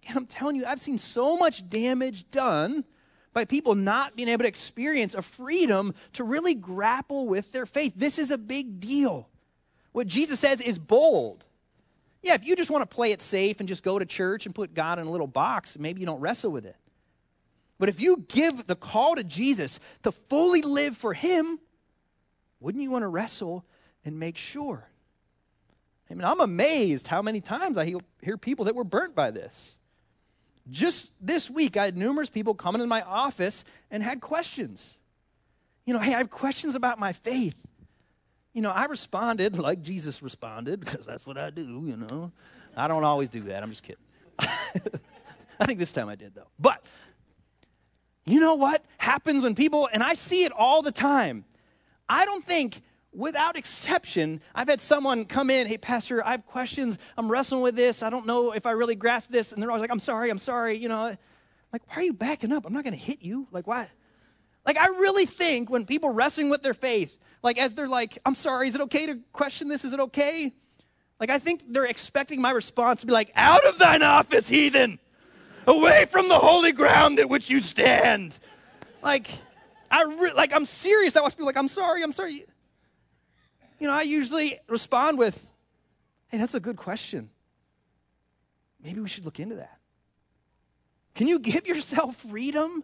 Again, 0.03 0.17
I'm 0.17 0.25
telling 0.27 0.55
you, 0.55 0.65
I've 0.65 0.79
seen 0.79 1.00
so 1.00 1.36
much 1.36 1.67
damage 1.67 2.29
done 2.29 2.86
by 3.34 3.44
people 3.44 3.74
not 3.74 4.15
being 4.15 4.29
able 4.29 4.44
to 4.44 4.48
experience 4.48 5.15
a 5.15 5.22
freedom 5.24 5.96
to 6.13 6.24
really 6.24 6.53
grapple 6.53 7.27
with 7.27 7.51
their 7.51 7.65
faith. 7.65 7.94
This 7.96 8.20
is 8.20 8.29
a 8.29 8.38
big 8.38 8.79
deal. 8.79 9.27
What 9.94 10.05
Jesus 10.05 10.39
says 10.39 10.62
is 10.62 10.77
bold. 10.77 11.44
Yeah, 12.22 12.36
if 12.36 12.46
you 12.46 12.55
just 12.55 12.70
want 12.70 12.88
to 12.88 12.96
play 12.96 13.12
it 13.12 13.22
safe 13.22 13.60
and 13.60 13.67
just 13.67 13.84
go 13.84 13.98
to 13.98 14.05
church 14.05 14.46
and 14.46 14.53
put 14.53 14.74
God 14.74 15.00
in 15.00 15.08
a 15.08 15.12
little 15.12 15.27
box, 15.27 15.77
maybe 15.77 16.01
you 16.01 16.05
don't 16.05 16.20
wrestle 16.20 16.51
with 16.51 16.65
it. 16.65 16.75
But 17.77 17.89
if 17.89 18.00
you 18.00 18.25
give 18.27 18.67
the 18.67 18.75
call 18.75 19.15
to 19.15 19.24
Jesus 19.24 19.79
to 20.03 20.12
fully 20.12 20.62
live 20.62 20.96
for 20.96 21.13
Him, 21.13 21.60
wouldn't 22.60 22.82
you 22.82 22.91
want 22.91 23.03
to 23.03 23.08
wrestle 23.08 23.65
and 24.03 24.20
make 24.20 24.38
sure? 24.38 24.88
I 26.10 26.13
mean, 26.13 26.24
I'm 26.24 26.39
amazed 26.39 27.08
how 27.08 27.22
many 27.22 27.41
times 27.41 27.77
I 27.77 27.96
hear 28.22 28.38
people 28.38 28.65
that 28.65 28.75
were 28.75 28.84
burnt 28.84 29.15
by 29.15 29.32
this. 29.32 29.75
Just 30.70 31.12
this 31.20 31.50
week, 31.50 31.77
I 31.77 31.86
had 31.86 31.98
numerous 31.98 32.29
people 32.29 32.53
coming 32.55 32.82
into 32.82 32.89
my 32.89 33.01
office 33.01 33.63
and 33.91 34.01
had 34.01 34.22
questions. 34.22 34.98
You 35.86 35.94
know, 35.94 36.00
hey, 36.00 36.13
I 36.13 36.20
have 36.20 36.29
questions 36.29 36.75
about 36.75 36.98
my 36.98 37.13
faith 37.13 37.55
you 38.55 38.62
know, 38.62 38.72
I 38.72 38.86
responded 38.86 39.60
like 39.60 39.82
Jesus 39.82 40.24
responded 40.24 40.79
because 40.79 41.05
that's 41.05 41.27
what 41.27 41.38
I 41.38 41.50
do, 41.50 41.84
you 41.86 41.98
know. 41.98 42.32
I 42.75 42.88
don't 42.88 43.03
always 43.03 43.27
do 43.27 43.41
that. 43.41 43.62
I'm 43.62 43.70
just 43.70 43.84
kidding. 43.84 44.01
I 45.60 45.65
think 45.65 45.77
this 45.77 45.91
time 45.91 46.08
I 46.08 46.15
did, 46.15 46.34
though. 46.34 46.48
But 46.58 46.84
you 48.25 48.39
know 48.39 48.55
what 48.55 48.84
happens 48.98 49.44
when 49.44 49.55
people, 49.55 49.88
and 49.91 50.01
I 50.01 50.13
see 50.13 50.44
it 50.44 50.51
all 50.51 50.82
the 50.82 50.91
time. 50.91 51.46
I 52.10 52.25
don't 52.25 52.44
think, 52.44 52.82
without 53.13 53.55
exception, 53.55 54.41
I've 54.53 54.67
had 54.67 54.82
someone 54.82 55.25
come 55.25 55.50
in, 55.50 55.67
hey, 55.67 55.77
Pastor, 55.77 56.25
I 56.25 56.32
have 56.32 56.46
questions. 56.46 56.98
I'm 57.17 57.32
wrestling 57.32 57.62
with 57.62 57.75
this. 57.75 58.03
I 58.03 58.10
don't 58.10 58.25
know 58.25 58.51
if 58.51 58.65
I 58.65 58.72
really 58.72 58.96
grasp 58.96 59.29
this. 59.29 59.51
And 59.51 59.62
they're 59.62 59.70
always 59.70 59.82
like, 59.82 59.91
I'm 59.91 60.00
sorry, 60.00 60.29
I'm 60.29 60.39
sorry. 60.39 60.77
You 60.77 60.89
know, 60.89 61.15
like, 61.72 61.88
why 61.88 61.96
are 61.98 62.03
you 62.03 62.13
backing 62.13 62.51
up? 62.51 62.65
I'm 62.65 62.74
not 62.74 62.84
going 62.84 62.94
to 62.94 63.00
hit 63.00 63.22
you. 63.22 63.48
Like, 63.51 63.67
why? 63.67 63.89
Like, 64.65 64.77
I 64.77 64.88
really 64.88 65.25
think 65.25 65.70
when 65.70 65.86
people 65.86 66.10
wrestling 66.10 66.50
with 66.50 66.63
their 66.63 66.74
faith, 66.74 67.20
like 67.44 67.60
as 67.60 67.75
they're 67.75 67.88
like, 67.88 68.17
I'm 68.25 68.36
sorry, 68.36 68.67
is 68.67 68.75
it 68.75 68.82
okay 68.82 69.05
to 69.05 69.20
question 69.32 69.67
this? 69.67 69.86
Is 69.86 69.94
it 69.94 70.00
okay? 70.00 70.51
Like, 71.20 71.29
I 71.29 71.38
think 71.38 71.63
they're 71.67 71.86
expecting 71.86 72.41
my 72.41 72.51
response 72.51 73.01
to 73.01 73.08
be 73.08 73.13
like, 73.13 73.32
out 73.36 73.65
of 73.65 73.77
thine 73.77 74.01
office, 74.01 74.50
heathen, 74.50 75.00
away 75.67 76.05
from 76.05 76.27
the 76.27 76.39
holy 76.39 76.72
ground 76.72 77.19
at 77.19 77.29
which 77.29 77.50
you 77.50 77.60
stand. 77.60 78.38
Like, 79.01 79.29
I 79.89 80.03
re- 80.03 80.34
like 80.34 80.53
I'm 80.53 80.65
serious. 80.65 81.15
I 81.15 81.22
watch 81.22 81.34
people 81.34 81.45
like 81.45 81.57
I'm 81.57 81.67
sorry, 81.67 82.03
I'm 82.03 82.12
sorry. 82.12 82.45
You 83.79 83.88
know, 83.88 83.93
I 83.93 84.03
usually 84.03 84.60
respond 84.67 85.17
with, 85.17 85.50
"Hey, 86.27 86.38
that's 86.38 86.55
a 86.55 86.60
good 86.60 86.77
question. 86.77 87.29
Maybe 88.84 89.00
we 89.00 89.10
should 89.10 89.25
look 89.25 89.39
into 89.39 89.55
that." 89.55 89.79
Can 91.13 91.27
you 91.27 91.39
give 91.39 91.65
yourself 91.65 92.17
freedom 92.17 92.84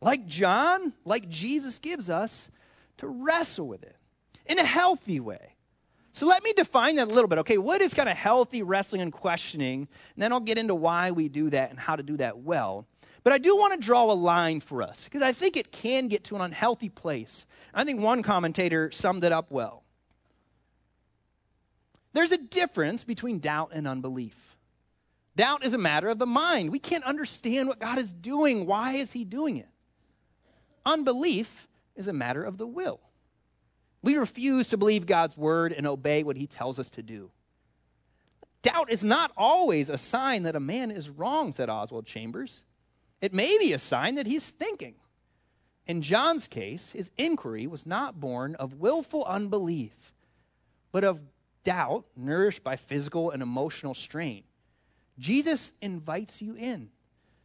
like 0.00 0.26
John, 0.26 0.92
like 1.04 1.28
Jesus 1.28 1.78
gives 1.78 2.08
us 2.08 2.50
to 2.98 3.08
wrestle 3.08 3.66
with 3.66 3.82
it 3.82 3.96
in 4.46 4.58
a 4.58 4.64
healthy 4.64 5.18
way? 5.18 5.53
So 6.14 6.28
let 6.28 6.44
me 6.44 6.52
define 6.52 6.94
that 6.96 7.08
a 7.08 7.10
little 7.10 7.26
bit. 7.26 7.38
Okay, 7.40 7.58
what 7.58 7.80
is 7.80 7.92
kind 7.92 8.08
of 8.08 8.16
healthy 8.16 8.62
wrestling 8.62 9.02
and 9.02 9.12
questioning? 9.12 9.88
And 10.14 10.22
then 10.22 10.32
I'll 10.32 10.38
get 10.38 10.58
into 10.58 10.72
why 10.72 11.10
we 11.10 11.28
do 11.28 11.50
that 11.50 11.70
and 11.70 11.78
how 11.78 11.96
to 11.96 12.04
do 12.04 12.16
that 12.18 12.38
well. 12.38 12.86
But 13.24 13.32
I 13.32 13.38
do 13.38 13.56
want 13.56 13.74
to 13.74 13.84
draw 13.84 14.04
a 14.04 14.14
line 14.14 14.60
for 14.60 14.80
us 14.80 15.02
because 15.02 15.22
I 15.22 15.32
think 15.32 15.56
it 15.56 15.72
can 15.72 16.06
get 16.06 16.22
to 16.24 16.36
an 16.36 16.40
unhealthy 16.40 16.88
place. 16.88 17.46
I 17.74 17.82
think 17.82 18.00
one 18.00 18.22
commentator 18.22 18.92
summed 18.92 19.24
it 19.24 19.32
up 19.32 19.50
well. 19.50 19.82
There's 22.12 22.30
a 22.30 22.38
difference 22.38 23.02
between 23.02 23.40
doubt 23.40 23.72
and 23.74 23.88
unbelief. 23.88 24.56
Doubt 25.34 25.64
is 25.64 25.74
a 25.74 25.78
matter 25.78 26.08
of 26.08 26.20
the 26.20 26.26
mind. 26.26 26.70
We 26.70 26.78
can't 26.78 27.02
understand 27.02 27.66
what 27.66 27.80
God 27.80 27.98
is 27.98 28.12
doing. 28.12 28.66
Why 28.66 28.92
is 28.92 29.10
He 29.10 29.24
doing 29.24 29.56
it? 29.56 29.68
Unbelief 30.86 31.66
is 31.96 32.06
a 32.06 32.12
matter 32.12 32.44
of 32.44 32.56
the 32.56 32.68
will. 32.68 33.00
We 34.04 34.16
refuse 34.16 34.68
to 34.68 34.76
believe 34.76 35.06
God's 35.06 35.34
word 35.34 35.72
and 35.72 35.86
obey 35.86 36.22
what 36.22 36.36
He 36.36 36.46
tells 36.46 36.78
us 36.78 36.90
to 36.90 37.02
do. 37.02 37.30
Doubt 38.60 38.90
is 38.90 39.02
not 39.02 39.32
always 39.34 39.88
a 39.88 39.96
sign 39.96 40.42
that 40.42 40.56
a 40.56 40.60
man 40.60 40.90
is 40.90 41.08
wrong, 41.08 41.52
said 41.52 41.70
Oswald 41.70 42.04
Chambers. 42.04 42.64
It 43.22 43.32
may 43.32 43.58
be 43.58 43.72
a 43.72 43.78
sign 43.78 44.16
that 44.16 44.26
he's 44.26 44.48
thinking. 44.48 44.94
In 45.86 46.02
John's 46.02 46.46
case, 46.46 46.92
his 46.92 47.10
inquiry 47.16 47.66
was 47.66 47.86
not 47.86 48.20
born 48.20 48.54
of 48.56 48.80
willful 48.80 49.24
unbelief, 49.24 50.14
but 50.92 51.04
of 51.04 51.20
doubt 51.62 52.04
nourished 52.16 52.62
by 52.62 52.76
physical 52.76 53.30
and 53.30 53.42
emotional 53.42 53.94
strain. 53.94 54.44
Jesus 55.18 55.72
invites 55.80 56.42
you 56.42 56.54
in, 56.54 56.90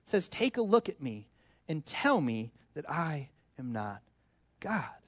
says, 0.03 0.27
Take 0.27 0.57
a 0.57 0.61
look 0.61 0.89
at 0.89 1.01
me 1.01 1.27
and 1.67 1.85
tell 1.85 2.19
me 2.19 2.51
that 2.73 2.89
I 2.89 3.29
am 3.57 3.71
not 3.71 4.01
God. 4.59 4.98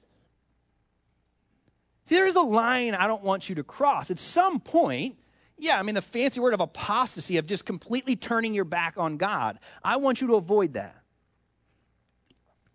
See, 2.06 2.16
there's 2.16 2.34
a 2.34 2.40
line 2.40 2.94
I 2.94 3.06
don't 3.06 3.22
want 3.22 3.48
you 3.48 3.54
to 3.56 3.64
cross. 3.64 4.10
At 4.10 4.18
some 4.18 4.60
point, 4.60 5.16
yeah, 5.56 5.78
I 5.78 5.82
mean, 5.82 5.94
the 5.94 6.02
fancy 6.02 6.40
word 6.40 6.54
of 6.54 6.60
apostasy, 6.60 7.36
of 7.36 7.46
just 7.46 7.64
completely 7.64 8.16
turning 8.16 8.54
your 8.54 8.64
back 8.64 8.94
on 8.96 9.16
God. 9.16 9.58
I 9.84 9.96
want 9.96 10.20
you 10.20 10.26
to 10.28 10.34
avoid 10.34 10.72
that. 10.72 10.96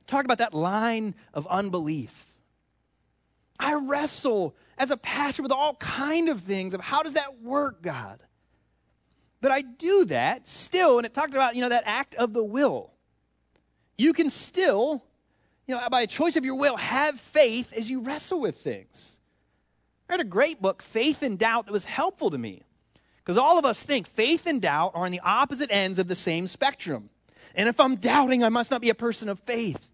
Talk 0.05 0.23
about 0.23 0.37
that 0.37 0.53
line 0.53 1.15
of 1.33 1.45
unbelief. 1.47 2.25
I 3.59 3.73
wrestle 3.73 4.55
as 4.77 4.91
a 4.91 4.97
pastor 4.97 5.43
with 5.43 5.51
all 5.51 5.75
kind 5.75 6.29
of 6.29 6.41
things 6.41 6.73
of 6.73 6.79
how 6.79 7.03
does 7.03 7.13
that 7.13 7.41
work, 7.41 7.81
God? 7.81 8.19
But 9.41 9.51
I 9.51 9.61
do 9.61 10.05
that 10.05 10.47
still, 10.47 10.97
and 10.97 11.05
it 11.05 11.13
talked 11.13 11.33
about, 11.33 11.55
you 11.55 11.61
know, 11.61 11.69
that 11.69 11.83
act 11.85 12.15
of 12.15 12.33
the 12.33 12.43
will. 12.43 12.93
You 13.97 14.13
can 14.13 14.29
still, 14.29 15.03
you 15.67 15.75
know, 15.75 15.89
by 15.89 16.01
a 16.01 16.07
choice 16.07 16.37
of 16.37 16.45
your 16.45 16.55
will, 16.55 16.77
have 16.77 17.19
faith 17.19 17.73
as 17.73 17.89
you 17.89 17.99
wrestle 17.99 18.39
with 18.39 18.57
things. 18.57 19.16
I 20.07 20.13
read 20.13 20.21
a 20.21 20.25
great 20.25 20.61
book, 20.61 20.81
Faith 20.81 21.21
and 21.21 21.37
Doubt, 21.37 21.65
that 21.65 21.71
was 21.71 21.85
helpful 21.85 22.29
to 22.29 22.37
me. 22.37 22.63
Because 23.17 23.37
all 23.37 23.59
of 23.59 23.65
us 23.65 23.83
think 23.83 24.07
faith 24.07 24.47
and 24.47 24.61
doubt 24.61 24.93
are 24.95 25.05
on 25.05 25.11
the 25.11 25.19
opposite 25.19 25.69
ends 25.69 25.99
of 25.99 26.07
the 26.07 26.15
same 26.15 26.47
spectrum. 26.47 27.09
And 27.55 27.67
if 27.67 27.77
I'm 27.79 27.97
doubting, 27.97 28.41
I 28.41 28.49
must 28.49 28.71
not 28.71 28.79
be 28.79 28.89
a 28.89 28.95
person 28.95 29.27
of 29.27 29.39
faith. 29.41 29.91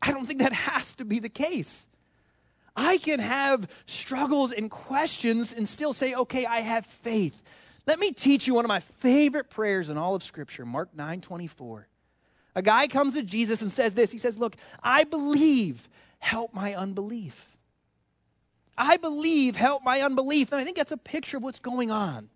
I 0.00 0.12
don't 0.12 0.24
think 0.24 0.40
that 0.40 0.52
has 0.54 0.94
to 0.94 1.04
be 1.04 1.18
the 1.18 1.28
case. 1.28 1.86
I 2.74 2.96
can 2.98 3.20
have 3.20 3.68
struggles 3.84 4.52
and 4.52 4.70
questions 4.70 5.52
and 5.52 5.68
still 5.68 5.92
say, 5.92 6.14
okay, 6.14 6.46
I 6.46 6.60
have 6.60 6.86
faith. 6.86 7.42
Let 7.86 7.98
me 7.98 8.12
teach 8.12 8.46
you 8.46 8.54
one 8.54 8.64
of 8.64 8.68
my 8.68 8.80
favorite 8.80 9.50
prayers 9.50 9.90
in 9.90 9.98
all 9.98 10.14
of 10.14 10.22
Scripture, 10.22 10.64
Mark 10.64 10.94
9 10.94 11.20
24. 11.20 11.88
A 12.54 12.62
guy 12.62 12.86
comes 12.86 13.14
to 13.14 13.22
Jesus 13.22 13.62
and 13.62 13.70
says 13.70 13.94
this 13.94 14.12
He 14.12 14.18
says, 14.18 14.38
Look, 14.38 14.56
I 14.82 15.04
believe, 15.04 15.88
help 16.18 16.52
my 16.52 16.74
unbelief. 16.74 17.56
I 18.78 18.96
believe, 18.96 19.56
help 19.56 19.82
my 19.84 20.00
unbelief. 20.00 20.52
And 20.52 20.60
I 20.60 20.64
think 20.64 20.76
that's 20.76 20.92
a 20.92 20.96
picture 20.96 21.36
of 21.36 21.42
what's 21.42 21.58
going 21.58 21.90
on. 21.90 22.30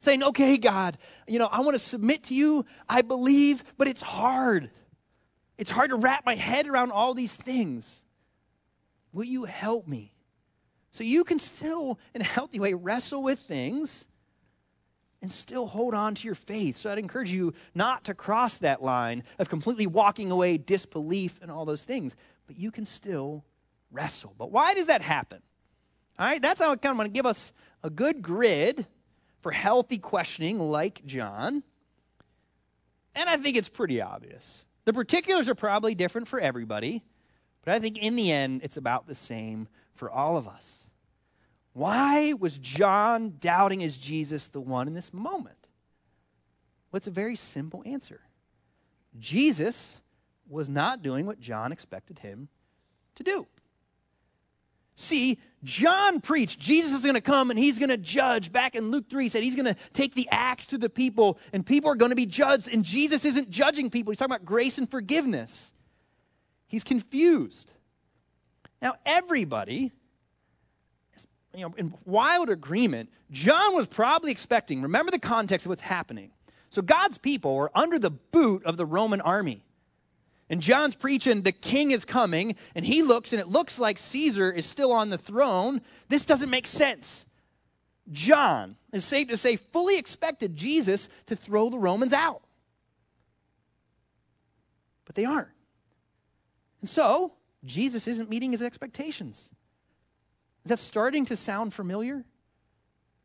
Saying, 0.00 0.22
okay, 0.22 0.56
God, 0.56 0.96
you 1.28 1.38
know, 1.38 1.46
I 1.46 1.60
want 1.60 1.74
to 1.74 1.78
submit 1.78 2.24
to 2.24 2.34
you. 2.34 2.64
I 2.88 3.02
believe, 3.02 3.62
but 3.76 3.88
it's 3.88 4.02
hard. 4.02 4.70
It's 5.58 5.70
hard 5.70 5.90
to 5.90 5.96
wrap 5.96 6.24
my 6.24 6.34
head 6.34 6.66
around 6.66 6.92
all 6.92 7.14
these 7.14 7.34
things. 7.34 8.02
Will 9.12 9.24
you 9.24 9.44
help 9.44 9.86
me? 9.86 10.12
So 10.90 11.04
you 11.04 11.24
can 11.24 11.38
still, 11.38 11.98
in 12.14 12.20
a 12.20 12.24
healthy 12.24 12.60
way, 12.60 12.74
wrestle 12.74 13.22
with 13.22 13.38
things 13.38 14.06
and 15.20 15.32
still 15.32 15.66
hold 15.66 15.94
on 15.94 16.14
to 16.16 16.26
your 16.26 16.34
faith. 16.34 16.76
So 16.76 16.90
I'd 16.90 16.98
encourage 16.98 17.32
you 17.32 17.54
not 17.74 18.04
to 18.04 18.14
cross 18.14 18.58
that 18.58 18.82
line 18.82 19.22
of 19.38 19.48
completely 19.48 19.86
walking 19.86 20.30
away, 20.30 20.58
disbelief, 20.58 21.38
and 21.40 21.50
all 21.50 21.64
those 21.64 21.84
things. 21.84 22.14
But 22.46 22.58
you 22.58 22.70
can 22.70 22.84
still 22.84 23.44
wrestle. 23.90 24.34
But 24.36 24.50
why 24.50 24.74
does 24.74 24.88
that 24.88 25.02
happen? 25.02 25.42
All 26.18 26.26
right, 26.26 26.40
that's 26.40 26.60
how 26.60 26.72
I 26.72 26.76
kind 26.76 26.92
of 26.92 26.98
want 26.98 27.08
to 27.08 27.12
give 27.12 27.26
us 27.26 27.52
a 27.82 27.90
good 27.90 28.22
grid 28.22 28.86
for 29.40 29.50
healthy 29.50 29.98
questioning, 29.98 30.58
like 30.58 31.04
John. 31.04 31.62
And 33.14 33.28
I 33.28 33.36
think 33.36 33.56
it's 33.56 33.68
pretty 33.68 34.00
obvious. 34.00 34.66
The 34.84 34.92
particulars 34.92 35.48
are 35.48 35.54
probably 35.54 35.94
different 35.94 36.28
for 36.28 36.40
everybody, 36.40 37.02
but 37.64 37.74
I 37.74 37.78
think 37.78 37.98
in 37.98 38.16
the 38.16 38.32
end, 38.32 38.62
it's 38.62 38.76
about 38.76 39.06
the 39.06 39.14
same 39.14 39.68
for 39.94 40.10
all 40.10 40.36
of 40.36 40.48
us. 40.48 40.84
Why 41.72 42.34
was 42.34 42.58
John 42.58 43.36
doubting 43.38 43.80
is 43.80 43.96
Jesus 43.96 44.46
the 44.46 44.60
one 44.60 44.88
in 44.88 44.94
this 44.94 45.12
moment? 45.12 45.56
Well, 46.90 46.98
it's 46.98 47.06
a 47.06 47.12
very 47.12 47.36
simple 47.36 47.82
answer. 47.86 48.20
Jesus 49.18 50.00
was 50.48 50.68
not 50.68 51.02
doing 51.02 51.26
what 51.26 51.40
John 51.40 51.72
expected 51.72 52.18
him 52.18 52.48
to 53.14 53.22
do. 53.22 53.46
See, 54.96 55.38
John 55.64 56.20
preached 56.20 56.58
Jesus 56.58 56.92
is 56.92 57.02
going 57.02 57.14
to 57.14 57.20
come 57.20 57.50
and 57.50 57.58
he's 57.58 57.78
going 57.78 57.90
to 57.90 57.96
judge. 57.96 58.52
Back 58.52 58.74
in 58.74 58.90
Luke 58.90 59.08
3, 59.08 59.24
he 59.24 59.28
said 59.28 59.42
he's 59.44 59.54
going 59.54 59.72
to 59.72 59.76
take 59.92 60.14
the 60.14 60.28
axe 60.30 60.66
to 60.66 60.78
the 60.78 60.90
people 60.90 61.38
and 61.52 61.64
people 61.64 61.90
are 61.90 61.94
going 61.94 62.10
to 62.10 62.16
be 62.16 62.26
judged. 62.26 62.68
And 62.68 62.84
Jesus 62.84 63.24
isn't 63.24 63.50
judging 63.50 63.90
people, 63.90 64.10
he's 64.10 64.18
talking 64.18 64.34
about 64.34 64.44
grace 64.44 64.78
and 64.78 64.90
forgiveness. 64.90 65.72
He's 66.66 66.84
confused. 66.84 67.70
Now, 68.80 68.94
everybody, 69.06 69.92
is, 71.14 71.26
you 71.54 71.60
know, 71.60 71.74
in 71.76 71.94
wild 72.04 72.50
agreement, 72.50 73.10
John 73.30 73.74
was 73.74 73.86
probably 73.86 74.32
expecting, 74.32 74.82
remember 74.82 75.12
the 75.12 75.18
context 75.18 75.66
of 75.66 75.70
what's 75.70 75.82
happening. 75.82 76.32
So 76.70 76.82
God's 76.82 77.18
people 77.18 77.54
were 77.54 77.70
under 77.74 77.98
the 77.98 78.10
boot 78.10 78.64
of 78.64 78.76
the 78.76 78.86
Roman 78.86 79.20
army. 79.20 79.62
And 80.52 80.60
John's 80.60 80.94
preaching, 80.94 81.40
the 81.40 81.50
king 81.50 81.92
is 81.92 82.04
coming, 82.04 82.56
and 82.74 82.84
he 82.84 83.00
looks, 83.00 83.32
and 83.32 83.40
it 83.40 83.48
looks 83.48 83.78
like 83.78 83.96
Caesar 83.96 84.52
is 84.52 84.66
still 84.66 84.92
on 84.92 85.08
the 85.08 85.16
throne. 85.16 85.80
This 86.10 86.26
doesn't 86.26 86.50
make 86.50 86.66
sense. 86.66 87.24
John, 88.10 88.76
is 88.92 89.06
safe 89.06 89.28
to 89.28 89.38
say, 89.38 89.56
fully 89.56 89.96
expected 89.96 90.54
Jesus 90.54 91.08
to 91.28 91.36
throw 91.36 91.70
the 91.70 91.78
Romans 91.78 92.12
out. 92.12 92.42
But 95.06 95.14
they 95.14 95.24
aren't. 95.24 95.48
And 96.82 96.90
so, 96.90 97.32
Jesus 97.64 98.06
isn't 98.06 98.28
meeting 98.28 98.52
his 98.52 98.60
expectations. 98.60 99.48
Is 100.66 100.68
that 100.68 100.80
starting 100.80 101.24
to 101.26 101.36
sound 101.36 101.72
familiar? 101.72 102.26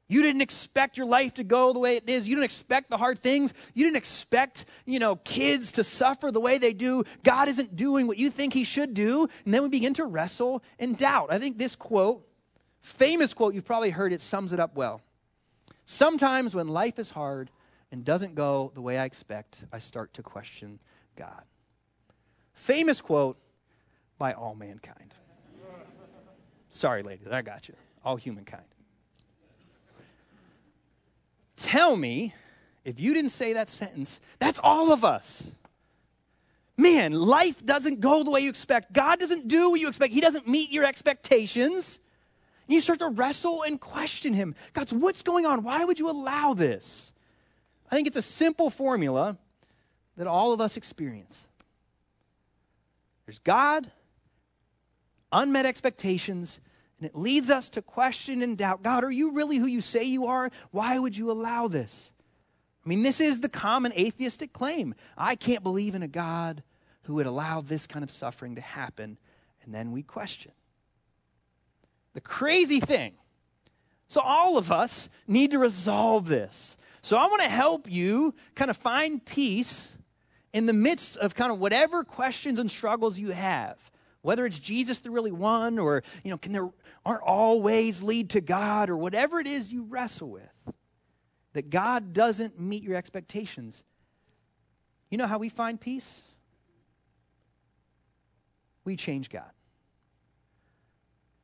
You 0.09 0.21
didn't 0.21 0.41
expect 0.41 0.97
your 0.97 1.05
life 1.05 1.33
to 1.33 1.43
go 1.43 1.73
the 1.73 1.79
way 1.79 1.97
it 1.97 2.09
is. 2.09 2.27
You 2.27 2.35
didn't 2.35 2.45
expect 2.45 2.89
the 2.89 2.97
hard 2.97 3.19
things. 3.19 3.53
You 3.73 3.83
didn't 3.83 3.97
expect, 3.97 4.65
you 4.85 4.99
know, 4.99 5.17
kids 5.17 5.73
to 5.73 5.83
suffer 5.83 6.31
the 6.31 6.39
way 6.39 6.57
they 6.57 6.71
do. 6.71 7.03
God 7.23 7.49
isn't 7.49 7.75
doing 7.75 8.07
what 8.07 8.17
you 8.17 8.29
think 8.29 8.53
he 8.53 8.63
should 8.63 8.93
do. 8.93 9.27
And 9.43 9.53
then 9.53 9.63
we 9.63 9.69
begin 9.69 9.93
to 9.95 10.05
wrestle 10.05 10.63
and 10.79 10.97
doubt. 10.97 11.27
I 11.31 11.39
think 11.39 11.57
this 11.57 11.75
quote, 11.75 12.25
famous 12.79 13.33
quote, 13.33 13.53
you've 13.53 13.65
probably 13.65 13.89
heard 13.89 14.13
it, 14.13 14.21
sums 14.21 14.53
it 14.53 14.61
up 14.61 14.75
well. 14.75 15.01
Sometimes 15.85 16.55
when 16.55 16.69
life 16.69 16.99
is 16.99 17.09
hard 17.09 17.49
and 17.91 18.05
doesn't 18.05 18.33
go 18.33 18.71
the 18.75 18.81
way 18.81 18.97
I 18.97 19.03
expect, 19.03 19.65
I 19.73 19.79
start 19.79 20.13
to 20.13 20.23
question 20.23 20.79
God. 21.17 21.43
Famous 22.53 23.01
quote 23.01 23.37
by 24.17 24.33
all 24.33 24.55
mankind. 24.55 25.15
Sorry, 26.69 27.03
ladies, 27.03 27.27
I 27.27 27.41
got 27.41 27.67
you. 27.67 27.75
All 28.05 28.15
humankind. 28.15 28.63
Tell 31.57 31.95
me, 31.95 32.33
if 32.85 32.99
you 32.99 33.13
didn't 33.13 33.31
say 33.31 33.53
that 33.53 33.69
sentence, 33.69 34.19
that's 34.39 34.59
all 34.63 34.93
of 34.93 35.03
us. 35.03 35.51
Man, 36.77 37.11
life 37.11 37.65
doesn't 37.65 37.99
go 37.99 38.23
the 38.23 38.29
way 38.29 38.41
you 38.41 38.49
expect. 38.49 38.93
God 38.93 39.19
doesn't 39.19 39.47
do 39.47 39.71
what 39.71 39.79
you 39.79 39.87
expect. 39.87 40.13
He 40.13 40.21
doesn't 40.21 40.47
meet 40.47 40.71
your 40.71 40.85
expectations. 40.85 41.99
You 42.67 42.79
start 42.81 42.99
to 42.99 43.09
wrestle 43.09 43.63
and 43.63 43.81
question 43.81 44.33
Him. 44.33 44.53
God, 44.73 44.91
what's 44.91 45.23
going 45.23 45.45
on? 45.47 45.63
Why 45.63 45.83
would 45.83 45.99
you 45.99 46.09
allow 46.09 46.53
this? 46.53 47.11
I 47.89 47.95
think 47.95 48.07
it's 48.07 48.17
a 48.17 48.21
simple 48.21 48.69
formula 48.69 49.37
that 50.17 50.27
all 50.27 50.53
of 50.53 50.61
us 50.61 50.77
experience. 50.77 51.47
There's 53.25 53.39
God, 53.39 53.89
unmet 55.31 55.65
expectations, 55.65 56.59
and 56.99 57.07
it 57.07 57.15
leads 57.15 57.49
us 57.49 57.69
to 57.71 57.81
question 57.81 58.41
and 58.41 58.57
doubt 58.57 58.83
God, 58.83 59.03
are 59.03 59.11
you 59.11 59.31
really 59.31 59.57
who 59.57 59.67
you 59.67 59.81
say 59.81 60.03
you 60.03 60.25
are? 60.27 60.49
Why 60.71 60.97
would 60.97 61.15
you 61.15 61.31
allow 61.31 61.67
this? 61.67 62.11
I 62.85 62.89
mean, 62.89 63.03
this 63.03 63.19
is 63.19 63.41
the 63.41 63.49
common 63.49 63.91
atheistic 63.93 64.53
claim. 64.53 64.95
I 65.17 65.35
can't 65.35 65.61
believe 65.61 65.93
in 65.93 66.03
a 66.03 66.07
God 66.07 66.63
who 67.03 67.15
would 67.15 67.25
allow 67.25 67.61
this 67.61 67.85
kind 67.85 68.01
of 68.01 68.09
suffering 68.09 68.55
to 68.55 68.61
happen. 68.61 69.17
And 69.63 69.75
then 69.75 69.91
we 69.91 70.03
question. 70.03 70.53
The 72.13 72.21
crazy 72.21 72.79
thing. 72.79 73.13
So, 74.07 74.21
all 74.21 74.57
of 74.57 74.71
us 74.71 75.09
need 75.27 75.51
to 75.51 75.59
resolve 75.59 76.27
this. 76.29 76.77
So, 77.01 77.17
I 77.17 77.25
want 77.25 77.41
to 77.41 77.49
help 77.49 77.91
you 77.91 78.33
kind 78.55 78.71
of 78.71 78.77
find 78.77 79.23
peace 79.23 79.93
in 80.53 80.65
the 80.65 80.73
midst 80.73 81.17
of 81.17 81.35
kind 81.35 81.51
of 81.51 81.59
whatever 81.59 82.03
questions 82.03 82.57
and 82.57 82.71
struggles 82.71 83.19
you 83.19 83.31
have. 83.31 83.91
Whether 84.21 84.45
it's 84.45 84.59
Jesus 84.59 84.99
the 84.99 85.11
really 85.11 85.31
one, 85.31 85.77
or, 85.77 86.03
you 86.23 86.31
know, 86.31 86.37
can 86.37 86.53
there 86.53 86.69
aren't 87.07 87.23
all 87.23 87.61
ways 87.61 88.03
lead 88.03 88.31
to 88.31 88.41
God, 88.41 88.89
or 88.89 88.97
whatever 88.97 89.39
it 89.39 89.47
is 89.47 89.71
you 89.71 89.83
wrestle 89.83 90.29
with 90.29 90.73
that 91.53 91.69
God 91.69 92.11
doesn't 92.11 92.59
meet 92.59 92.83
your 92.83 92.97
expectations, 92.97 93.81
you 95.09 95.17
know 95.17 95.25
how 95.25 95.37
we 95.37 95.47
find 95.47 95.79
peace? 95.79 96.21
We 98.83 98.97
change 98.97 99.29
God. 99.29 99.49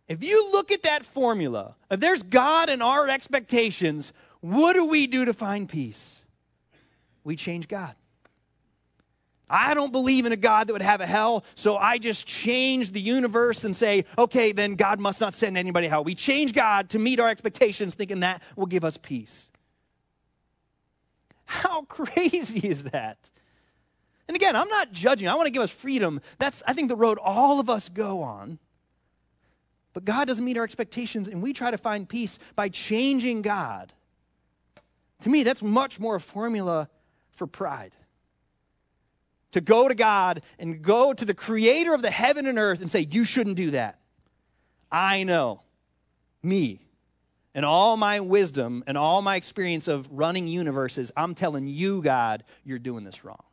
If 0.10 0.22
you 0.22 0.52
look 0.52 0.74
at 0.74 0.84
that 0.84 1.06
formula, 1.06 1.76
if 1.90 2.02
there's 2.02 2.24
God 2.24 2.68
and 2.68 2.84
our 2.84 3.08
expectations, 3.08 4.12
what 4.42 4.74
do 4.74 4.86
we 4.86 5.08
do 5.08 5.24
to 5.24 5.34
find 5.34 5.70
peace? 5.70 6.26
We 7.24 7.38
change 7.38 7.70
God. 7.70 7.96
I 9.54 9.76
don't 9.76 9.92
believe 9.92 10.26
in 10.26 10.32
a 10.32 10.36
God 10.36 10.66
that 10.66 10.74
would 10.74 10.82
have 10.82 11.00
a 11.00 11.06
hell, 11.06 11.46
so 11.54 11.78
I 11.78 12.00
just 12.00 12.26
change 12.26 12.92
the 12.92 13.00
universe 13.00 13.64
and 13.64 13.76
say, 13.76 14.06
okay, 14.18 14.52
then 14.52 14.74
God 14.74 15.00
must 15.00 15.22
not 15.22 15.36
send 15.36 15.60
anybody 15.60 15.88
hell. 15.88 16.04
We 16.04 16.16
change 16.16 16.54
God 16.54 16.90
to 16.90 17.00
meet 17.00 17.20
our 17.20 17.30
expectations, 17.30 17.94
thinking 17.94 18.22
that 18.22 18.42
will 18.56 18.66
give 18.66 18.84
us 18.84 18.98
peace. 18.98 19.52
How 21.46 21.82
crazy 21.88 22.68
is 22.68 22.86
that? 22.86 23.18
And 24.28 24.36
again, 24.36 24.56
I'm 24.56 24.70
not 24.70 24.92
judging. 24.92 25.28
I 25.28 25.36
want 25.36 25.46
to 25.46 25.52
give 25.52 25.62
us 25.62 25.70
freedom. 25.70 26.20
That's, 26.40 26.64
I 26.66 26.74
think, 26.74 26.88
the 26.88 26.96
road 26.96 27.20
all 27.20 27.60
of 27.60 27.70
us 27.70 27.90
go 27.90 28.24
on. 28.24 28.58
But 29.94 30.04
God 30.04 30.28
doesn't 30.28 30.44
meet 30.44 30.58
our 30.58 30.64
expectations, 30.64 31.28
and 31.28 31.44
we 31.44 31.54
try 31.54 31.70
to 31.70 31.78
find 31.78 32.10
peace 32.10 32.40
by 32.56 32.70
changing 32.70 33.44
God. 33.44 33.94
To 35.22 35.30
me, 35.30 35.44
that's 35.44 35.62
much 35.62 36.00
more 36.00 36.16
a 36.16 36.20
formula 36.20 36.90
for 37.30 37.46
pride. 37.46 37.96
To 39.54 39.62
go 39.62 39.88
to 39.88 39.96
God 39.96 40.44
and 40.60 40.82
go 40.82 41.14
to 41.14 41.26
the 41.26 41.34
creator 41.34 41.94
of 41.94 42.02
the 42.02 42.12
heaven 42.12 42.48
and 42.48 42.60
earth 42.60 42.82
and 42.82 42.92
say, 42.92 43.08
You 43.10 43.24
shouldn't 43.24 43.56
do 43.56 43.72
that. 43.72 44.00
I 44.92 45.24
know, 45.24 45.62
me, 46.44 46.84
and 47.56 47.66
all 47.66 47.98
my 47.98 48.20
wisdom 48.20 48.84
and 48.88 48.98
all 48.98 49.22
my 49.22 49.36
experience 49.36 49.88
of 49.88 50.08
running 50.12 50.48
universes, 50.48 51.12
I'm 51.16 51.36
telling 51.36 51.68
you, 51.68 52.02
God, 52.02 52.44
you're 52.64 52.80
doing 52.80 53.04
this 53.04 53.24
wrong. 53.24 53.44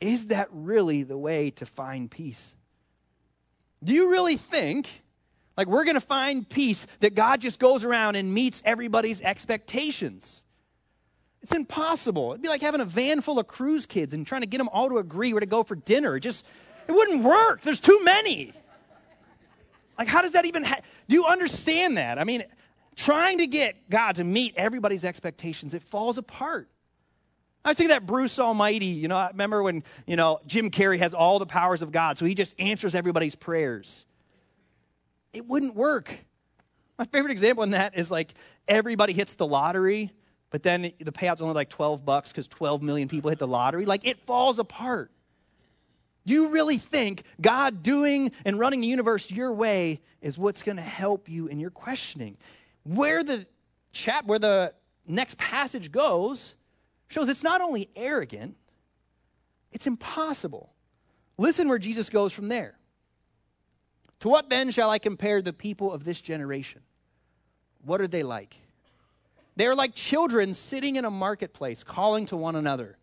Is 0.00 0.28
that 0.28 0.48
really 0.50 1.02
the 1.02 1.18
way 1.18 1.50
to 1.52 1.66
find 1.66 2.10
peace? 2.10 2.54
Do 3.84 3.92
you 3.92 4.10
really 4.10 4.36
think, 4.36 4.88
like, 5.56 5.66
we're 5.66 5.84
going 5.84 5.94
to 5.94 6.00
find 6.00 6.48
peace 6.48 6.86
that 7.00 7.14
God 7.14 7.40
just 7.40 7.58
goes 7.58 7.84
around 7.84 8.16
and 8.16 8.32
meets 8.32 8.62
everybody's 8.64 9.20
expectations? 9.20 10.44
It's 11.42 11.52
impossible. 11.52 12.32
It'd 12.32 12.42
be 12.42 12.48
like 12.48 12.60
having 12.60 12.80
a 12.80 12.84
van 12.84 13.20
full 13.20 13.38
of 13.38 13.46
cruise 13.46 13.86
kids 13.86 14.12
and 14.12 14.26
trying 14.26 14.42
to 14.42 14.46
get 14.46 14.58
them 14.58 14.68
all 14.68 14.88
to 14.88 14.98
agree 14.98 15.32
where 15.32 15.40
to 15.40 15.46
go 15.46 15.62
for 15.62 15.74
dinner. 15.74 16.16
It 16.16 16.20
just, 16.20 16.44
it 16.86 16.92
wouldn't 16.92 17.22
work. 17.22 17.62
There's 17.62 17.80
too 17.80 18.00
many. 18.04 18.52
Like, 19.98 20.08
how 20.08 20.22
does 20.22 20.32
that 20.32 20.44
even 20.44 20.64
ha- 20.64 20.80
Do 21.08 21.14
you 21.14 21.26
understand 21.26 21.96
that? 21.96 22.18
I 22.18 22.24
mean, 22.24 22.44
trying 22.96 23.38
to 23.38 23.46
get 23.46 23.88
God 23.88 24.16
to 24.16 24.24
meet 24.24 24.54
everybody's 24.56 25.04
expectations, 25.04 25.74
it 25.74 25.82
falls 25.82 26.18
apart. 26.18 26.68
I 27.64 27.74
think 27.74 27.90
that 27.90 28.06
Bruce 28.06 28.38
Almighty, 28.38 28.86
you 28.86 29.08
know, 29.08 29.16
I 29.16 29.28
remember 29.28 29.62
when, 29.62 29.84
you 30.06 30.16
know, 30.16 30.40
Jim 30.46 30.70
Carrey 30.70 30.98
has 30.98 31.12
all 31.12 31.38
the 31.38 31.46
powers 31.46 31.82
of 31.82 31.92
God, 31.92 32.16
so 32.16 32.24
he 32.24 32.34
just 32.34 32.58
answers 32.58 32.94
everybody's 32.94 33.34
prayers. 33.34 34.06
It 35.32 35.46
wouldn't 35.46 35.74
work. 35.74 36.12
My 36.98 37.04
favorite 37.04 37.32
example 37.32 37.62
in 37.64 37.70
that 37.70 37.96
is 37.96 38.10
like 38.10 38.32
everybody 38.66 39.12
hits 39.12 39.34
the 39.34 39.46
lottery, 39.46 40.10
but 40.50 40.62
then 40.62 40.92
the 40.98 41.12
payout's 41.12 41.40
only 41.40 41.54
like 41.54 41.70
12 41.70 42.04
bucks 42.04 42.32
because 42.32 42.48
12 42.48 42.82
million 42.82 43.08
people 43.08 43.30
hit 43.30 43.38
the 43.38 43.46
lottery. 43.46 43.86
Like 43.86 44.06
it 44.06 44.18
falls 44.26 44.58
apart. 44.58 45.10
You 46.24 46.50
really 46.50 46.76
think 46.76 47.22
God 47.40 47.82
doing 47.82 48.32
and 48.44 48.58
running 48.58 48.80
the 48.80 48.86
universe 48.86 49.30
your 49.30 49.52
way 49.52 50.00
is 50.20 50.38
what's 50.38 50.62
going 50.62 50.76
to 50.76 50.82
help 50.82 51.28
you 51.28 51.46
in 51.46 51.58
your 51.58 51.70
questioning? 51.70 52.36
Where 52.84 53.24
the 53.24 53.46
chap, 53.92 54.26
where 54.26 54.38
the 54.38 54.74
next 55.06 55.38
passage 55.38 55.90
goes, 55.90 56.56
shows 57.08 57.28
it's 57.28 57.42
not 57.42 57.60
only 57.60 57.88
arrogant, 57.96 58.56
it's 59.72 59.86
impossible. 59.86 60.72
Listen 61.38 61.68
where 61.68 61.78
Jesus 61.78 62.10
goes 62.10 62.32
from 62.32 62.48
there. 62.48 62.76
To 64.20 64.28
what 64.28 64.50
then 64.50 64.70
shall 64.70 64.90
I 64.90 64.98
compare 64.98 65.40
the 65.40 65.52
people 65.52 65.92
of 65.92 66.04
this 66.04 66.20
generation? 66.20 66.82
What 67.82 68.00
are 68.02 68.08
they 68.08 68.22
like? 68.22 68.56
They 69.60 69.66
are 69.66 69.74
like 69.74 69.94
children 69.94 70.54
sitting 70.54 70.96
in 70.96 71.04
a 71.04 71.10
marketplace, 71.10 71.84
calling 71.84 72.24
to 72.24 72.36
one 72.38 72.56
another. 72.56 72.96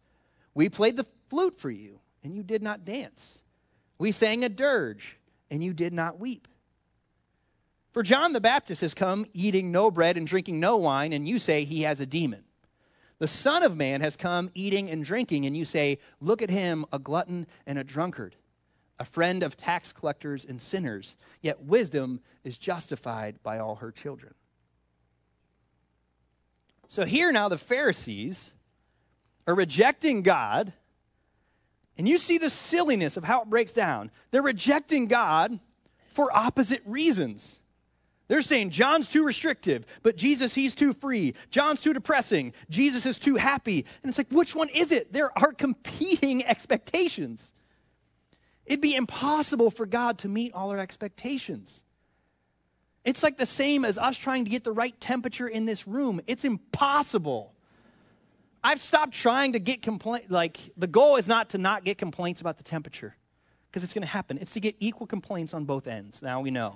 We 0.56 0.70
played 0.70 0.98
the 0.98 1.06
flute 1.30 1.54
for 1.54 1.70
you 1.70 2.00
and 2.24 2.34
you 2.34 2.42
did 2.42 2.64
not 2.64 2.84
dance. 2.84 3.44
We 4.00 4.12
sang 4.12 4.44
a 4.44 4.50
dirge, 4.50 5.20
and 5.52 5.64
you 5.64 5.72
did 5.72 5.94
not 5.94 6.20
weep. 6.20 6.48
For 7.92 8.02
John 8.02 8.34
the 8.34 8.42
Baptist 8.42 8.82
has 8.82 8.96
come 8.96 9.28
eating 9.34 9.72
no 9.72 9.92
bread 9.92 10.18
and 10.18 10.26
drinking 10.26 10.60
no 10.60 10.78
wine, 10.78 11.14
and 11.14 11.30
you 11.30 11.38
say 11.38 11.64
he 11.64 11.84
has 11.84 12.00
a 12.00 12.08
demon. 12.08 12.44
The 13.20 13.28
Son 13.28 13.62
of 13.62 13.78
Man 13.78 14.02
has 14.02 14.18
come 14.18 14.50
eating 14.56 14.90
and 14.90 15.06
drinking, 15.06 15.46
and 15.46 15.56
you 15.56 15.64
say, 15.64 16.00
Look 16.22 16.42
at 16.42 16.50
him, 16.50 16.88
a 16.92 16.98
glutton 16.98 17.46
and 17.68 17.78
a 17.78 17.84
drunkard, 17.84 18.36
a 18.98 19.06
friend 19.06 19.44
of 19.44 19.58
tax 19.58 19.94
collectors 19.94 20.44
and 20.44 20.60
sinners. 20.60 21.18
Yet 21.40 21.66
wisdom 21.66 22.20
is 22.44 22.58
justified 22.58 23.44
by 23.44 23.60
all 23.60 23.76
her 23.76 23.92
children. 23.92 24.34
So 26.88 27.06
here 27.06 27.32
now, 27.32 27.50
the 27.50 27.58
Pharisees 27.58 28.54
are 29.46 29.56
rejecting 29.56 30.22
God 30.22 30.74
and 31.98 32.08
you 32.08 32.18
see 32.18 32.38
the 32.38 32.50
silliness 32.50 33.18
of 33.18 33.24
how 33.24 33.42
it 33.42 33.50
breaks 33.50 33.74
down. 33.74 34.12
They're 34.32 34.44
rejecting 34.44 35.08
God 35.08 35.60
for 36.10 36.36
opposite 36.36 36.82
reasons. 36.86 37.60
They're 38.28 38.42
saying 38.42 38.72
John's 38.72 39.10
too 39.10 39.24
restrictive, 39.24 39.86
but 40.04 40.18
Jesus, 40.18 40.54
he's 40.54 40.76
too 40.76 40.94
free. 40.94 41.34
John's 41.50 41.82
too 41.82 41.94
depressing. 41.94 42.54
Jesus 42.70 43.06
is 43.06 43.20
too 43.20 43.36
happy. 43.36 43.86
And 44.04 44.10
it's 44.10 44.18
like, 44.18 44.32
which 44.32 44.54
one 44.54 44.70
is 44.70 44.92
it? 44.92 45.14
There 45.14 45.36
are 45.38 45.54
competing 45.54 46.46
expectations. 46.46 47.52
It'd 48.66 48.82
be 48.82 48.96
impossible 48.96 49.72
for 49.72 49.86
God 49.86 50.20
to 50.20 50.28
meet 50.28 50.54
all 50.54 50.72
our 50.72 50.80
expectations. 50.80 51.84
It's 53.08 53.24
like 53.24 53.38
the 53.38 53.46
same 53.46 53.86
as 53.86 53.98
us 53.98 54.18
trying 54.18 54.44
to 54.44 54.52
get 54.52 54.66
the 54.66 54.74
right 54.74 55.00
temperature 55.00 55.48
in 55.48 55.66
this 55.66 55.88
room. 55.88 56.20
It's 56.28 56.44
impossible. 56.44 57.54
I've 58.62 58.82
stopped 58.82 59.14
trying 59.14 59.54
to 59.54 59.60
get 59.60 59.82
complaint. 59.82 60.30
Like 60.30 60.60
the 60.76 60.88
goal 60.88 61.16
is 61.16 61.26
not 61.26 61.52
to 61.52 61.58
not 61.58 61.86
get 61.86 61.98
complaints 61.98 62.42
about 62.42 62.58
the 62.58 62.66
temperature, 62.66 63.16
because 63.70 63.86
it's 63.86 63.94
going 63.94 64.02
to 64.02 64.10
happen. 64.10 64.38
It's 64.40 64.56
to 64.56 64.60
get 64.60 64.76
equal 64.80 65.08
complaints 65.08 65.54
on 65.54 65.64
both 65.64 65.88
ends. 65.88 66.22
Now 66.22 66.42
we 66.42 66.52
know. 66.52 66.76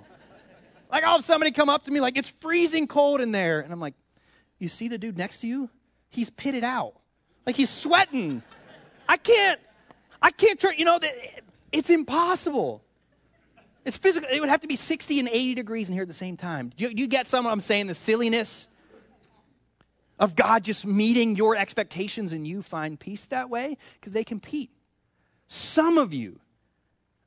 like 0.90 1.04
have 1.04 1.22
somebody 1.22 1.50
come 1.50 1.68
up 1.68 1.84
to 1.84 1.90
me 1.90 2.00
like 2.00 2.16
it's 2.16 2.30
freezing 2.30 2.86
cold 2.86 3.20
in 3.20 3.32
there, 3.32 3.60
and 3.60 3.70
I'm 3.70 3.80
like, 3.80 3.94
you 4.58 4.68
see 4.68 4.88
the 4.88 4.96
dude 4.96 5.18
next 5.18 5.42
to 5.42 5.46
you? 5.46 5.68
He's 6.08 6.30
pitted 6.30 6.64
out, 6.64 6.94
like 7.44 7.56
he's 7.56 7.68
sweating. 7.68 8.42
I 9.06 9.18
can't. 9.18 9.60
I 10.22 10.30
can't 10.30 10.58
try. 10.58 10.72
You 10.78 10.86
know, 10.86 10.98
it's 11.72 11.90
impossible. 11.90 12.82
It's 13.84 13.96
physical. 13.96 14.28
It 14.30 14.40
would 14.40 14.48
have 14.48 14.60
to 14.60 14.68
be 14.68 14.76
60 14.76 15.18
and 15.18 15.28
80 15.28 15.54
degrees 15.54 15.88
in 15.88 15.94
here 15.94 16.02
at 16.02 16.08
the 16.08 16.14
same 16.14 16.36
time. 16.36 16.72
Do 16.76 16.84
you, 16.84 16.90
you 16.94 17.06
get 17.06 17.26
some 17.26 17.46
I'm 17.46 17.60
saying? 17.60 17.88
The 17.88 17.94
silliness 17.94 18.68
of 20.18 20.36
God 20.36 20.62
just 20.62 20.86
meeting 20.86 21.34
your 21.34 21.56
expectations 21.56 22.32
and 22.32 22.46
you 22.46 22.62
find 22.62 22.98
peace 22.98 23.24
that 23.26 23.50
way 23.50 23.76
because 23.94 24.12
they 24.12 24.24
compete. 24.24 24.70
Some 25.48 25.98
of 25.98 26.14
you 26.14 26.38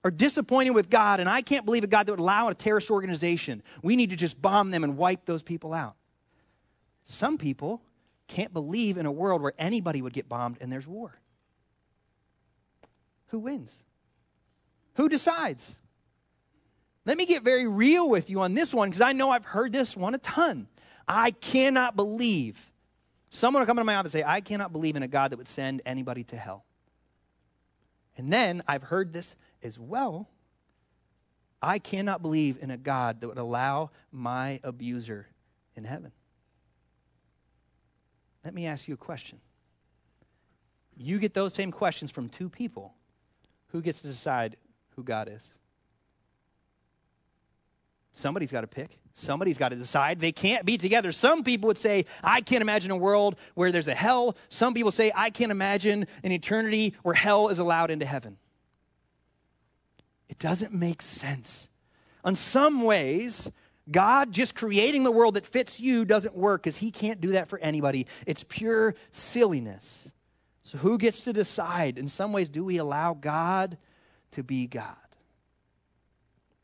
are 0.06 0.12
disappointed 0.12 0.72
with 0.72 0.90
God, 0.90 1.20
and 1.20 1.28
I 1.28 1.42
can't 1.42 1.66
believe 1.66 1.84
a 1.84 1.88
God 1.88 2.06
that 2.06 2.14
would 2.14 2.20
allow 2.20 2.48
a 2.48 2.54
terrorist 2.54 2.92
organization. 2.92 3.64
We 3.82 3.96
need 3.96 4.12
to 4.12 4.16
just 4.16 4.42
bomb 4.42 4.72
them 4.72 4.84
and 4.84 4.98
wipe 4.98 5.26
those 5.26 5.44
people 5.44 5.74
out. 5.74 5.96
Some 7.06 7.38
people 7.38 7.82
can't 8.28 8.54
believe 8.54 8.98
in 8.98 9.06
a 9.06 9.12
world 9.12 9.42
where 9.42 9.54
anybody 9.58 10.02
would 10.02 10.14
get 10.14 10.30
bombed 10.30 10.58
and 10.62 10.72
there's 10.72 10.88
war. 10.88 11.20
Who 13.28 13.40
wins? 13.40 13.84
Who 14.96 15.10
decides? 15.10 15.76
Let 17.06 17.18
me 17.18 17.26
get 17.26 17.44
very 17.44 17.68
real 17.68 18.10
with 18.10 18.30
you 18.30 18.42
on 18.42 18.54
this 18.54 18.74
one 18.74 18.90
because 18.90 19.02
I 19.02 19.14
know 19.14 19.30
I've 19.30 19.46
heard 19.46 19.72
this 19.72 19.96
one 19.96 20.16
a 20.16 20.18
ton. 20.18 20.68
I 21.08 21.32
cannot 21.32 21.96
believe 21.96 22.72
Someone 23.36 23.60
will 23.60 23.68
come 23.68 23.78
into 23.78 23.86
my 23.86 23.96
office 23.96 24.16
and 24.16 24.24
say, 24.24 24.26
I 24.26 24.40
cannot 24.40 24.72
believe 24.72 24.96
in 24.96 25.04
a 25.04 25.10
God 25.10 25.32
that 25.32 25.38
would 25.38 25.50
send 25.50 25.82
anybody 25.86 26.24
to 26.26 26.38
hell. 26.38 26.64
And 28.16 28.32
then 28.32 28.64
I've 28.66 28.84
heard 28.84 29.12
this 29.12 29.36
as 29.62 29.78
well. 29.78 30.30
I 31.62 31.80
cannot 31.80 32.22
believe 32.22 32.58
in 32.62 32.72
a 32.72 32.78
God 32.78 33.20
that 33.20 33.28
would 33.28 33.38
allow 33.38 33.92
my 34.10 34.62
abuser 34.64 35.28
in 35.76 35.84
heaven. 35.84 36.14
Let 38.46 38.54
me 38.54 38.68
ask 38.68 38.88
you 38.88 38.94
a 38.94 38.98
question. 38.98 39.42
You 40.96 41.20
get 41.20 41.34
those 41.34 41.54
same 41.54 41.74
questions 41.74 42.12
from 42.12 42.30
two 42.30 42.48
people. 42.48 42.94
Who 43.74 43.82
gets 43.82 44.00
to 44.00 44.08
decide 44.08 44.56
who 44.96 45.04
God 45.04 45.28
is? 45.30 45.58
Somebody's 48.16 48.52
got 48.52 48.62
to 48.62 48.68
pick. 48.68 48.98
Somebody's 49.14 49.58
got 49.58 49.70
to 49.70 49.76
decide. 49.76 50.22
They 50.22 50.32
can't 50.32 50.66
be 50.66 50.78
together. 50.78 51.12
Some 51.12 51.44
people 51.44 51.68
would 51.68 51.78
say, 51.78 52.06
I 52.24 52.40
can't 52.42 52.62
imagine 52.62 52.92
a 52.92 52.98
world 52.98 53.36
where 53.56 53.72
there's 53.72 53.90
a 53.90 53.94
hell. 53.94 54.38
Some 54.48 54.74
people 54.74 54.92
say, 54.92 55.12
I 55.14 55.30
can't 55.30 55.52
imagine 55.52 56.08
an 56.24 56.32
eternity 56.32 56.96
where 57.04 57.14
hell 57.14 57.50
is 57.50 57.60
allowed 57.60 57.92
into 57.92 58.06
heaven. 58.06 58.38
It 60.30 60.40
doesn't 60.40 60.74
make 60.74 61.02
sense. 61.02 61.68
In 62.26 62.36
some 62.36 62.84
ways, 62.84 63.52
God 63.92 64.32
just 64.32 64.56
creating 64.56 65.04
the 65.04 65.12
world 65.12 65.36
that 65.36 65.46
fits 65.46 65.80
you 65.80 66.06
doesn't 66.06 66.36
work 66.36 66.64
because 66.64 66.78
He 66.78 66.90
can't 66.90 67.20
do 67.20 67.32
that 67.32 67.50
for 67.50 67.60
anybody. 67.60 68.08
It's 68.26 68.46
pure 68.48 68.96
silliness. 69.12 70.10
So, 70.62 70.78
who 70.78 70.98
gets 70.98 71.26
to 71.26 71.34
decide? 71.34 71.98
In 71.98 72.08
some 72.08 72.32
ways, 72.32 72.50
do 72.50 72.64
we 72.64 72.78
allow 72.78 73.14
God 73.14 73.78
to 74.32 74.42
be 74.42 74.68
God? 74.68 74.96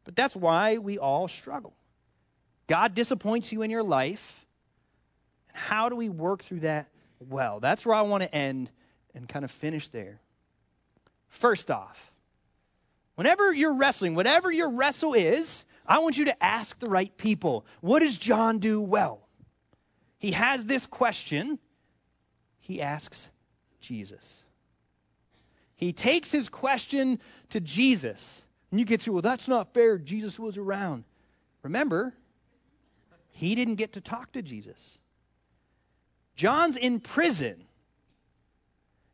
But 0.04 0.16
that's 0.16 0.36
why 0.36 0.78
we 0.78 0.98
all 0.98 1.28
struggle. 1.28 1.74
God 2.68 2.94
disappoints 2.96 3.52
you 3.52 3.62
in 3.62 3.72
your 3.72 3.84
life. 3.84 4.46
And 5.50 5.58
how 5.58 5.90
do 5.90 5.96
we 5.96 6.10
work 6.10 6.44
through 6.44 6.62
that 6.62 6.88
well? 7.20 7.60
That's 7.60 7.86
where 7.86 7.96
I 7.96 8.02
want 8.02 8.24
to 8.24 8.34
end 8.34 8.70
and 9.14 9.28
kind 9.28 9.46
of 9.46 9.52
finish 9.52 9.90
there. 9.90 10.22
First 11.28 11.70
off, 11.70 12.12
whenever 13.16 13.54
you're 13.54 13.74
wrestling, 13.74 14.16
whatever 14.16 14.52
your 14.52 14.70
wrestle 14.70 15.14
is, 15.14 15.66
I 15.86 16.00
want 16.00 16.18
you 16.18 16.26
to 16.26 16.44
ask 16.44 16.80
the 16.80 16.90
right 16.90 17.16
people. 17.18 17.66
What 17.82 18.00
does 18.00 18.18
John 18.18 18.60
do 18.60 18.82
well? 18.82 19.28
He 20.18 20.32
has 20.32 20.66
this 20.66 20.86
question. 20.86 21.60
He 22.60 22.82
asks 22.82 23.30
Jesus. 23.80 24.44
He 25.76 25.94
takes 25.94 26.32
his 26.32 26.48
question 26.48 27.20
to 27.50 27.60
Jesus. 27.60 28.46
And 28.72 28.80
you 28.80 28.86
get 28.86 29.02
to, 29.02 29.12
well, 29.12 29.22
that's 29.22 29.48
not 29.48 29.74
fair. 29.74 29.98
Jesus 29.98 30.40
was 30.40 30.58
around. 30.58 31.04
Remember, 31.62 32.14
he 33.32 33.54
didn't 33.54 33.76
get 33.76 33.94
to 33.94 34.02
talk 34.02 34.32
to 34.32 34.42
Jesus. 34.42 34.98
John's 36.36 36.78
in 36.78 37.00
prison. 37.00 37.66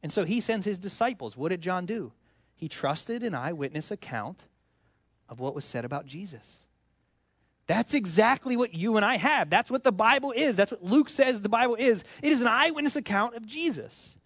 And 0.04 0.14
so 0.14 0.26
he 0.26 0.42
sends 0.42 0.66
his 0.66 0.80
disciples. 0.80 1.36
What 1.36 1.50
did 1.50 1.62
John 1.62 1.86
do? 1.86 2.14
He 2.56 2.68
trusted 2.68 3.24
an 3.24 3.36
eyewitness 3.36 3.92
account 3.92 4.46
of 5.30 5.40
what 5.40 5.56
was 5.56 5.66
said 5.66 5.86
about 5.86 6.06
Jesus. 6.06 6.60
That's 7.68 7.94
exactly 7.94 8.56
what 8.56 8.74
you 8.74 8.96
and 8.96 9.06
I 9.06 9.18
have. 9.18 9.50
That's 9.50 9.70
what 9.70 9.84
the 9.84 9.92
Bible 9.92 10.32
is. 10.36 10.56
That's 10.56 10.72
what 10.72 10.84
Luke 10.84 11.10
says 11.10 11.42
the 11.42 11.50
Bible 11.50 11.76
is. 11.76 12.04
It 12.22 12.32
is 12.32 12.42
an 12.42 12.48
eyewitness 12.48 12.96
account 12.96 13.36
of 13.36 13.46
Jesus. 13.46 14.17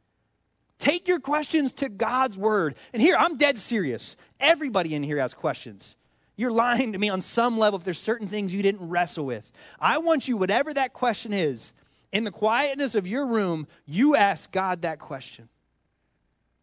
Take 0.81 1.07
your 1.07 1.19
questions 1.19 1.73
to 1.73 1.89
God's 1.89 2.39
word. 2.39 2.75
And 2.91 3.01
here, 3.01 3.15
I'm 3.15 3.37
dead 3.37 3.59
serious. 3.59 4.15
Everybody 4.39 4.95
in 4.95 5.03
here 5.03 5.19
has 5.19 5.35
questions. 5.35 5.95
You're 6.35 6.51
lying 6.51 6.93
to 6.93 6.97
me 6.97 7.07
on 7.07 7.21
some 7.21 7.59
level 7.59 7.77
if 7.77 7.85
there's 7.85 8.01
certain 8.01 8.27
things 8.27 8.51
you 8.51 8.63
didn't 8.63 8.89
wrestle 8.89 9.27
with. 9.27 9.51
I 9.79 9.99
want 9.99 10.27
you, 10.27 10.37
whatever 10.37 10.73
that 10.73 10.91
question 10.91 11.33
is, 11.33 11.71
in 12.11 12.23
the 12.23 12.31
quietness 12.31 12.95
of 12.95 13.05
your 13.05 13.27
room, 13.27 13.67
you 13.85 14.15
ask 14.15 14.51
God 14.51 14.81
that 14.81 14.97
question 14.97 15.47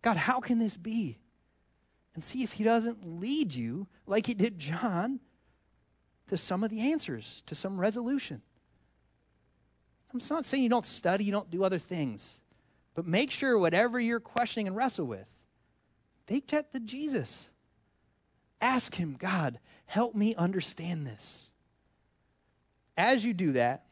God, 0.02 0.16
how 0.16 0.40
can 0.40 0.58
this 0.58 0.76
be? 0.76 1.18
And 2.16 2.24
see 2.24 2.42
if 2.42 2.52
He 2.52 2.64
doesn't 2.64 3.20
lead 3.20 3.54
you 3.54 3.86
like 4.04 4.26
He 4.26 4.34
did 4.34 4.58
John 4.58 5.20
to 6.26 6.36
some 6.36 6.64
of 6.64 6.70
the 6.70 6.90
answers, 6.90 7.44
to 7.46 7.54
some 7.54 7.78
resolution. 7.78 8.42
I'm 10.12 10.20
not 10.28 10.44
saying 10.44 10.64
you 10.64 10.68
don't 10.68 10.84
study, 10.84 11.22
you 11.22 11.30
don't 11.30 11.50
do 11.52 11.62
other 11.62 11.78
things. 11.78 12.40
But 12.98 13.06
make 13.06 13.30
sure 13.30 13.56
whatever 13.56 14.00
you're 14.00 14.18
questioning 14.18 14.66
and 14.66 14.74
wrestle 14.74 15.06
with, 15.06 15.32
take 16.26 16.48
that 16.48 16.72
to 16.72 16.80
Jesus. 16.80 17.48
Ask 18.60 18.92
Him, 18.92 19.14
God, 19.16 19.60
help 19.86 20.16
me 20.16 20.34
understand 20.34 21.06
this. 21.06 21.52
As 22.96 23.24
you 23.24 23.34
do 23.34 23.52
that, 23.52 23.84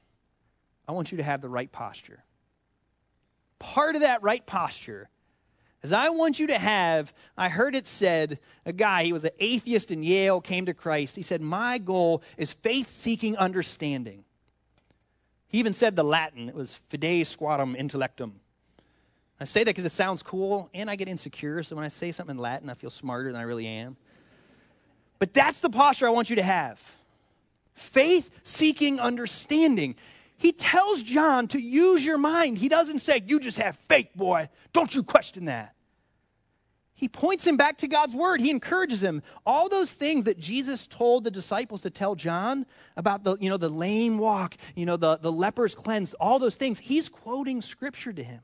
I 0.89 0.93
want 0.93 1.13
you 1.13 1.19
to 1.19 1.23
have 1.23 1.41
the 1.41 1.49
right 1.49 1.71
posture. 1.71 2.25
Part 3.61 3.95
of 3.95 4.03
that 4.03 4.25
right 4.25 4.45
posture 4.45 5.09
is 5.85 5.93
I 5.93 6.09
want 6.09 6.41
you 6.41 6.49
to 6.49 6.59
have, 6.59 7.15
I 7.39 7.49
heard 7.49 7.77
it 7.77 7.87
said, 7.87 8.41
a 8.65 8.73
guy, 8.73 9.05
he 9.05 9.13
was 9.13 9.25
an 9.25 9.31
atheist 9.39 9.93
in 9.93 10.03
Yale, 10.03 10.41
came 10.41 10.67
to 10.67 10.75
Christ. 10.75 11.15
He 11.15 11.23
said, 11.23 11.41
My 11.41 11.79
goal 11.79 12.25
is 12.37 12.53
faith 12.53 12.89
seeking 12.93 13.37
understanding. 13.37 14.25
He 15.47 15.61
even 15.61 15.75
said 15.75 15.95
the 15.95 16.03
Latin, 16.03 16.49
it 16.49 16.57
was 16.57 16.75
fides 16.91 17.37
quaerens 17.37 17.77
intellectum. 17.77 18.41
I 19.39 19.45
say 19.45 19.61
that 19.61 19.71
because 19.71 19.85
it 19.85 19.93
sounds 19.93 20.23
cool 20.23 20.71
and 20.73 20.91
I 20.91 20.97
get 20.97 21.09
insecure. 21.09 21.63
So 21.63 21.77
when 21.77 21.85
I 21.85 21.89
say 21.89 22.13
something 22.13 22.37
in 22.37 22.43
Latin, 22.43 22.71
I 22.71 22.75
feel 22.75 22.91
smarter 22.91 23.31
than 23.31 23.41
I 23.41 23.45
really 23.45 23.67
am. 23.67 23.97
But 25.19 25.35
that's 25.35 25.61
the 25.61 25.71
posture 25.71 26.07
I 26.07 26.11
want 26.11 26.31
you 26.31 26.37
to 26.37 26.43
have 26.43 26.81
faith 27.75 28.31
seeking 28.43 28.99
understanding. 28.99 29.95
He 30.39 30.53
tells 30.53 31.03
John 31.03 31.49
to 31.49 31.61
use 31.61 32.05
your 32.05 32.19
mind. 32.19 32.59
He 32.59 32.69
doesn't 32.69 33.01
say, 33.01 33.23
You 33.27 33.41
just 33.41 33.59
have 33.59 33.77
faith, 33.77 34.09
boy. 34.15 34.49
Don't 34.73 34.95
you 34.95 35.03
question 35.03 35.47
that. 35.47 35.75
He 36.95 37.09
points 37.09 37.47
him 37.47 37.59
back 37.59 37.79
to 37.79 37.89
God's 37.89 38.15
word. 38.15 38.41
He 38.41 38.51
encourages 38.51 39.03
him. 39.03 39.23
All 39.45 39.69
those 39.69 39.93
things 39.93 40.25
that 40.25 40.39
Jesus 40.39 40.87
told 40.87 41.25
the 41.25 41.31
disciples 41.31 41.83
to 41.83 41.91
tell 41.91 42.15
John 42.15 42.65
about 42.97 43.23
the, 43.23 43.37
you 43.39 43.51
know, 43.51 43.59
the 43.59 43.69
lame 43.69 44.17
walk, 44.17 44.57
you 44.75 44.87
know, 44.87 44.97
the, 44.97 45.19
the 45.19 45.31
lepers 45.31 45.75
cleansed, 45.75 46.15
all 46.19 46.39
those 46.39 46.57
things, 46.57 46.79
he's 46.79 47.11
quoting 47.11 47.61
scripture 47.61 48.15
to 48.15 48.25
him. 48.25 48.41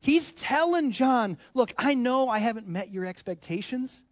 He's 0.00 0.32
telling 0.32 0.90
John, 0.90 1.36
look, 1.52 1.72
I 1.76 1.94
know 1.94 2.28
I 2.28 2.38
haven't 2.38 2.66
met 2.66 2.90
your 2.90 3.04
expectations, 3.04 4.02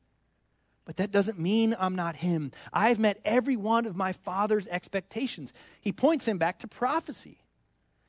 but 0.84 0.98
that 0.98 1.10
doesn't 1.10 1.38
mean 1.38 1.74
I'm 1.78 1.96
not 1.96 2.16
him. 2.16 2.52
I've 2.72 2.98
met 2.98 3.20
every 3.24 3.56
one 3.56 3.86
of 3.86 3.96
my 3.96 4.12
father's 4.12 4.66
expectations. 4.66 5.52
He 5.80 5.92
points 5.92 6.28
him 6.28 6.38
back 6.38 6.58
to 6.60 6.68
prophecy. 6.68 7.38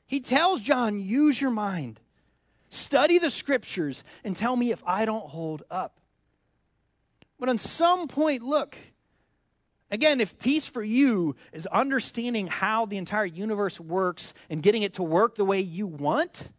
He 0.07 0.19
tells 0.19 0.61
John, 0.61 0.99
use 0.99 1.39
your 1.39 1.51
mind, 1.51 2.01
study 2.69 3.17
the 3.17 3.29
scriptures, 3.29 4.03
and 4.23 4.35
tell 4.35 4.55
me 4.55 4.71
if 4.71 4.83
I 4.85 5.05
don't 5.05 5.27
hold 5.27 5.63
up. 5.71 5.99
But 7.39 7.47
on 7.47 7.57
some 7.57 8.07
point, 8.07 8.43
look, 8.43 8.77
Again, 9.91 10.21
if 10.21 10.37
peace 10.37 10.67
for 10.67 10.83
you 10.83 11.35
is 11.51 11.65
understanding 11.65 12.45
how 12.45 12.85
the 12.85 12.97
entire 12.97 13.25
universe 13.25 13.79
works 13.79 14.33
and 14.49 14.61
getting 14.61 14.83
it 14.83 14.93
to 14.95 15.03
work 15.03 15.35
the 15.35 15.45
way 15.45 15.61
you 15.61 15.87
want, 15.87 16.51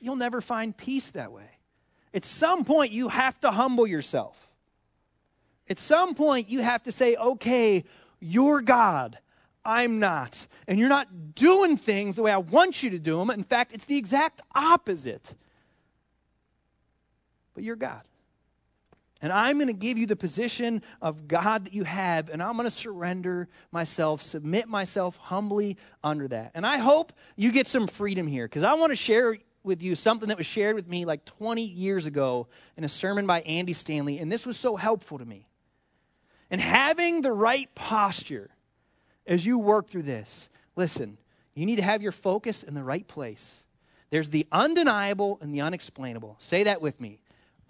you'll 0.00 0.16
never 0.16 0.40
find 0.40 0.76
peace 0.76 1.10
that 1.10 1.32
way. 1.32 1.50
At 2.14 2.24
some 2.24 2.64
point, 2.64 2.92
you 2.92 3.08
have 3.08 3.38
to 3.40 3.50
humble 3.50 3.86
yourself. 3.86 4.50
At 5.68 5.78
some 5.78 6.14
point, 6.14 6.48
you 6.48 6.60
have 6.60 6.82
to 6.84 6.92
say, 6.92 7.16
okay, 7.16 7.84
you're 8.20 8.62
God. 8.62 9.18
I'm 9.64 9.98
not. 9.98 10.46
And 10.66 10.78
you're 10.78 10.88
not 10.88 11.34
doing 11.34 11.76
things 11.76 12.16
the 12.16 12.22
way 12.22 12.32
I 12.32 12.38
want 12.38 12.82
you 12.82 12.90
to 12.90 12.98
do 12.98 13.18
them. 13.18 13.30
In 13.30 13.44
fact, 13.44 13.72
it's 13.74 13.84
the 13.84 13.96
exact 13.96 14.40
opposite. 14.54 15.34
But 17.54 17.64
you're 17.64 17.76
God. 17.76 18.02
And 19.20 19.32
I'm 19.32 19.56
going 19.56 19.66
to 19.68 19.74
give 19.74 19.98
you 19.98 20.06
the 20.06 20.16
position 20.16 20.80
of 21.02 21.26
God 21.26 21.64
that 21.64 21.74
you 21.74 21.82
have, 21.82 22.30
and 22.30 22.40
I'm 22.40 22.52
going 22.52 22.66
to 22.66 22.70
surrender 22.70 23.48
myself, 23.72 24.22
submit 24.22 24.68
myself 24.68 25.16
humbly 25.16 25.76
under 26.04 26.28
that. 26.28 26.52
And 26.54 26.64
I 26.64 26.78
hope 26.78 27.12
you 27.36 27.50
get 27.50 27.66
some 27.66 27.88
freedom 27.88 28.28
here 28.28 28.46
because 28.46 28.62
I 28.62 28.74
want 28.74 28.90
to 28.90 28.96
share 28.96 29.36
with 29.68 29.82
you 29.82 29.94
something 29.94 30.28
that 30.30 30.38
was 30.38 30.46
shared 30.46 30.74
with 30.74 30.88
me 30.88 31.04
like 31.04 31.24
20 31.24 31.62
years 31.62 32.06
ago 32.06 32.48
in 32.76 32.82
a 32.82 32.88
sermon 32.88 33.26
by 33.26 33.42
Andy 33.42 33.74
Stanley, 33.74 34.18
and 34.18 34.32
this 34.32 34.44
was 34.44 34.56
so 34.56 34.74
helpful 34.74 35.18
to 35.18 35.24
me. 35.24 35.46
And 36.50 36.60
having 36.60 37.22
the 37.22 37.32
right 37.32 37.72
posture 37.76 38.50
as 39.26 39.46
you 39.46 39.58
work 39.58 39.88
through 39.88 40.02
this, 40.02 40.48
listen, 40.74 41.18
you 41.54 41.66
need 41.66 41.76
to 41.76 41.82
have 41.82 42.02
your 42.02 42.12
focus 42.12 42.62
in 42.62 42.74
the 42.74 42.82
right 42.82 43.06
place. 43.06 43.66
There's 44.10 44.30
the 44.30 44.46
undeniable 44.50 45.38
and 45.40 45.54
the 45.54 45.60
unexplainable. 45.60 46.36
Say 46.38 46.64
that 46.64 46.80
with 46.80 47.00
me 47.00 47.20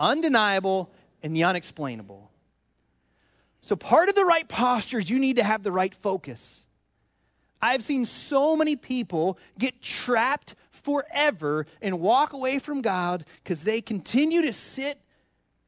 undeniable 0.01 0.93
and 1.23 1.35
the 1.35 1.43
unexplainable. 1.43 2.31
So, 3.61 3.75
part 3.75 4.09
of 4.09 4.15
the 4.15 4.25
right 4.25 4.49
posture 4.49 5.01
is 5.01 5.11
you 5.11 5.19
need 5.19 5.37
to 5.37 5.43
have 5.43 5.65
the 5.65 5.73
right 5.73 5.93
focus. 5.93 6.65
I've 7.61 7.83
seen 7.83 8.05
so 8.05 8.57
many 8.57 8.77
people 8.77 9.39
get 9.59 9.83
trapped 9.83 10.55
forever 10.71 11.67
and 11.83 12.01
walk 12.01 12.33
away 12.33 12.59
from 12.59 12.83
God 12.83 13.25
because 13.43 13.65
they 13.65 13.81
continue 13.81 14.43
to 14.43 14.53
sit 14.53 15.01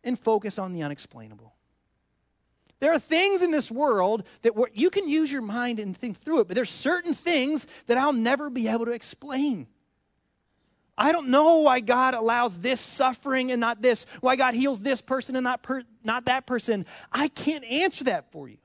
and 0.05 0.19
focus 0.19 0.59
on 0.59 0.73
the 0.73 0.83
unexplainable. 0.83 1.55
There 2.79 2.93
are 2.93 2.99
things 2.99 3.43
in 3.43 3.51
this 3.51 3.71
world 3.71 4.25
that 4.43 4.55
you 4.73 4.89
can 4.89 5.09
use 5.09 5.31
your 5.31 5.43
mind 5.43 5.79
and 5.79 5.95
think 5.97 6.19
through 6.19 6.41
it, 6.41 6.49
but 6.49 6.55
there's 6.55 6.71
certain 6.71 7.13
things 7.13 7.67
that 7.87 7.99
I'll 7.99 8.15
never 8.15 8.49
be 8.49 8.69
able 8.69 8.87
to 8.87 8.93
explain. 8.93 9.67
I 10.97 11.13
don't 11.13 11.29
know 11.29 11.59
why 11.59 11.81
God 11.81 12.15
allows 12.15 12.59
this 12.59 12.81
suffering 12.81 13.51
and 13.53 13.61
not 13.61 13.83
this, 13.83 14.07
why 14.21 14.37
God 14.37 14.55
heals 14.55 14.81
this 14.81 15.01
person 15.01 15.37
and 15.37 15.45
not, 15.45 15.63
per, 15.63 15.83
not 16.05 16.27
that 16.27 16.47
person. 16.47 16.87
I 17.13 17.29
can't 17.29 17.65
answer 17.65 18.05
that 18.05 18.33
for 18.33 18.49
you. 18.49 18.59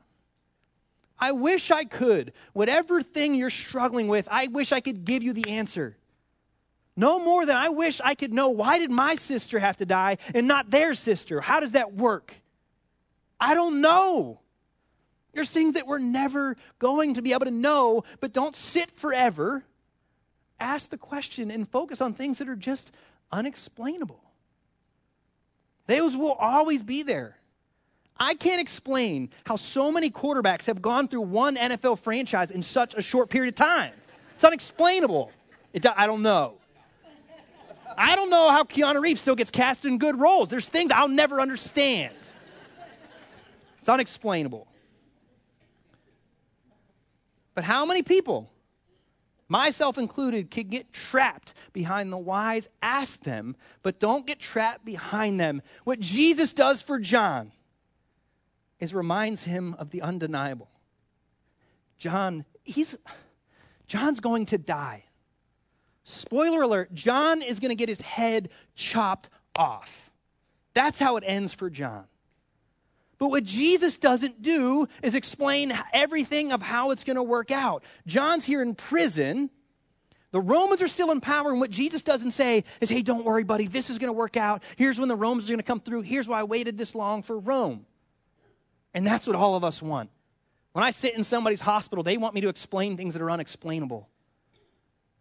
I 1.26 1.32
wish 1.32 1.72
I 1.72 1.86
could. 1.86 2.34
Whatever 2.54 3.02
thing 3.02 3.34
you're 3.34 3.50
struggling 3.50 4.08
with, 4.08 4.28
I 4.30 4.46
wish 4.46 4.72
I 4.72 4.80
could 4.80 5.06
give 5.06 5.24
you 5.24 5.34
the 5.34 5.50
answer. 5.50 5.98
No 6.96 7.18
more 7.18 7.48
than 7.48 7.58
I 7.58 7.70
wish 7.70 8.00
I 8.00 8.14
could 8.14 8.32
know 8.32 8.50
why 8.50 8.78
did 8.78 8.92
my 8.92 9.16
sister 9.16 9.58
have 9.58 9.78
to 9.78 9.88
die 9.88 10.18
and 10.36 10.48
not 10.48 10.70
their 10.70 10.94
sister? 10.94 11.42
How 11.42 11.60
does 11.60 11.72
that 11.72 11.96
work? 11.96 12.36
I 13.40 13.56
don't 13.56 13.82
know. 13.82 14.40
There's 15.34 15.50
things 15.50 15.74
that 15.74 15.88
we're 15.88 15.98
never 15.98 16.58
going 16.78 17.16
to 17.16 17.24
be 17.24 17.34
able 17.34 17.46
to 17.46 17.52
know, 17.52 18.04
but 18.20 18.32
don't 18.32 18.56
sit 18.56 18.92
forever. 18.92 19.64
Ask 20.60 20.92
the 20.92 20.98
question 20.98 21.50
and 21.50 21.68
focus 21.68 22.02
on 22.02 22.14
things 22.14 22.38
that 22.38 22.48
are 22.48 22.56
just 22.56 22.92
unexplainable. 23.32 24.22
Those 25.88 26.16
will 26.16 26.34
always 26.34 26.84
be 26.84 27.02
there. 27.02 27.40
I 28.18 28.34
can't 28.34 28.62
explain 28.62 29.30
how 29.46 29.58
so 29.58 29.92
many 29.92 30.10
quarterbacks 30.10 30.66
have 30.68 30.82
gone 30.82 31.08
through 31.08 31.22
one 31.22 31.58
NFL 31.58 32.00
franchise 32.00 32.50
in 32.50 32.64
such 32.64 32.96
a 32.96 33.02
short 33.02 33.30
period 33.30 33.50
of 33.50 33.56
time. 33.56 33.92
It's 34.36 34.44
unexplainable. 34.44 35.32
It, 35.74 35.86
I 35.86 36.08
don't 36.08 36.22
know. 36.22 36.56
I 37.98 38.16
don't 38.16 38.30
know 38.30 38.52
how 38.52 38.64
Keanu 38.64 39.02
Reeves 39.02 39.22
still 39.22 39.36
gets 39.36 39.52
cast 39.52 39.86
in 39.86 39.98
good 39.98 40.20
roles. 40.20 40.50
There's 40.50 40.70
things 40.70 40.92
I'll 40.92 41.08
never 41.08 41.42
understand. 41.42 42.16
It's 43.80 43.90
unexplainable. 43.90 44.68
But 47.54 47.64
how 47.64 47.86
many 47.86 48.02
people, 48.02 48.50
myself 49.48 49.98
included, 49.98 50.52
can 50.52 50.68
get 50.68 50.92
trapped 50.92 51.54
behind 51.72 52.12
the 52.12 52.18
wise, 52.18 52.68
Ask 52.82 53.22
them, 53.22 53.56
but 53.82 54.00
don't 54.00 54.26
get 54.26 54.40
trapped 54.40 54.86
behind 54.86 55.40
them. 55.40 55.62
What 55.84 56.00
Jesus 56.00 56.54
does 56.54 56.82
for 56.82 57.00
John 57.00 57.52
is 58.80 58.94
reminds 58.94 59.44
him 59.44 59.76
of 59.80 59.92
the 59.92 60.02
undeniable. 60.02 60.70
John, 61.98 62.46
he's 62.64 62.98
John's 63.88 64.20
going 64.20 64.48
to 64.48 64.58
die. 64.58 65.04
Spoiler 66.04 66.62
alert, 66.62 66.94
John 66.94 67.42
is 67.42 67.60
going 67.60 67.70
to 67.70 67.76
get 67.76 67.90
his 67.90 68.02
head 68.02 68.50
chopped 68.76 69.30
off. 69.56 70.12
That's 70.74 71.00
how 71.00 71.18
it 71.18 71.24
ends 71.26 71.54
for 71.54 71.70
John. 71.70 72.06
But 73.18 73.30
what 73.30 73.44
Jesus 73.46 73.98
doesn't 73.98 74.42
do 74.42 74.88
is 75.02 75.16
explain 75.16 75.74
everything 75.94 76.52
of 76.52 76.62
how 76.62 76.92
it's 76.92 77.04
going 77.04 77.16
to 77.16 77.24
work 77.24 77.50
out. 77.50 77.84
John's 78.06 78.46
here 78.46 78.62
in 78.62 78.76
prison. 78.76 79.50
The 80.32 80.42
Romans 80.42 80.82
are 80.82 80.90
still 80.90 81.12
in 81.12 81.22
power, 81.22 81.50
and 81.50 81.62
what 81.62 81.72
Jesus 81.72 82.02
doesn't 82.02 82.32
say 82.32 82.66
is, 82.82 82.90
hey, 82.90 83.02
don't 83.02 83.24
worry, 83.24 83.46
buddy, 83.46 83.68
this 83.68 83.90
is 83.90 83.98
going 83.98 84.10
to 84.10 84.14
work 84.14 84.36
out. 84.36 84.64
Here's 84.76 85.00
when 85.00 85.08
the 85.08 85.16
Romans 85.16 85.48
are 85.48 85.54
going 85.54 85.60
to 85.60 85.64
come 85.64 85.80
through. 85.80 86.02
Here's 86.02 86.28
why 86.28 86.42
I 86.42 86.44
waited 86.44 86.78
this 86.78 86.94
long 86.94 87.24
for 87.24 87.40
Rome. 87.40 87.86
And 88.96 89.06
that's 89.06 89.28
what 89.28 89.36
all 89.36 89.56
of 89.56 89.64
us 89.64 89.82
want. 89.82 90.10
When 90.72 90.84
I 90.84 90.92
sit 90.92 91.16
in 91.16 91.24
somebody's 91.24 91.62
hospital, 91.62 92.04
they 92.04 92.18
want 92.18 92.34
me 92.34 92.42
to 92.42 92.50
explain 92.50 92.98
things 92.98 93.14
that 93.14 93.22
are 93.22 93.30
unexplainable. 93.30 94.10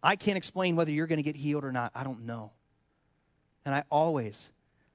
I 0.01 0.15
can't 0.15 0.37
explain 0.37 0.75
whether 0.75 0.91
you're 0.91 1.07
going 1.07 1.17
to 1.17 1.23
get 1.23 1.35
healed 1.35 1.65
or 1.65 1.71
not. 1.71 1.91
I 1.93 2.03
don't 2.03 2.25
know. 2.25 2.51
And 3.65 3.75
I 3.75 3.83
always, 3.91 4.51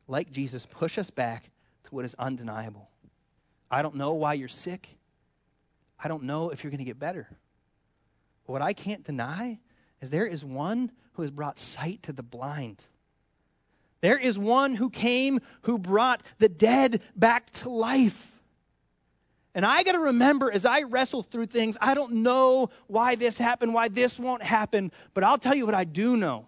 like 0.09 0.33
Jesus, 0.33 0.67
push 0.67 0.99
us 0.99 1.11
back 1.11 1.51
to 1.85 1.95
what 1.95 2.05
is 2.05 2.15
undeniable. 2.19 2.89
I 3.71 3.83
don't 3.83 3.97
know 3.97 4.15
why 4.15 4.35
you're 4.35 4.49
sick. 4.49 4.89
I 6.03 6.09
don't 6.09 6.23
know 6.23 6.51
if 6.51 6.65
you're 6.65 6.71
going 6.71 6.79
to 6.79 6.85
get 6.85 6.99
better. 6.99 7.29
But 8.47 8.53
what 8.53 8.63
I 8.63 8.73
can't 8.73 9.05
deny 9.05 9.59
is 10.01 10.11
there 10.11 10.27
is 10.27 10.45
one 10.45 10.91
who 11.13 11.23
has 11.23 11.31
brought 11.31 11.59
sight 11.59 12.03
to 12.05 12.13
the 12.13 12.23
blind. 12.23 12.83
There 14.01 14.19
is 14.19 14.39
one 14.39 14.77
who 14.77 14.89
came 14.89 15.41
who 15.63 15.79
brought 15.79 16.23
the 16.39 16.49
dead 16.49 17.03
back 17.15 17.51
to 17.51 17.69
life. 17.69 18.40
And 19.55 19.67
I 19.67 19.83
got 19.83 19.93
to 19.93 19.99
remember 19.99 20.51
as 20.51 20.65
I 20.65 20.83
wrestle 20.83 21.23
through 21.23 21.47
things, 21.47 21.77
I 21.81 21.95
don't 21.95 22.13
know 22.23 22.71
why 22.87 23.17
this 23.17 23.37
happened, 23.39 23.75
why 23.75 23.89
this 23.89 24.21
won't 24.21 24.43
happen, 24.43 24.93
but 25.13 25.25
I'll 25.25 25.39
tell 25.39 25.55
you 25.55 25.67
what 25.67 25.75
I 25.75 25.85
do 25.85 26.17
know. 26.17 26.47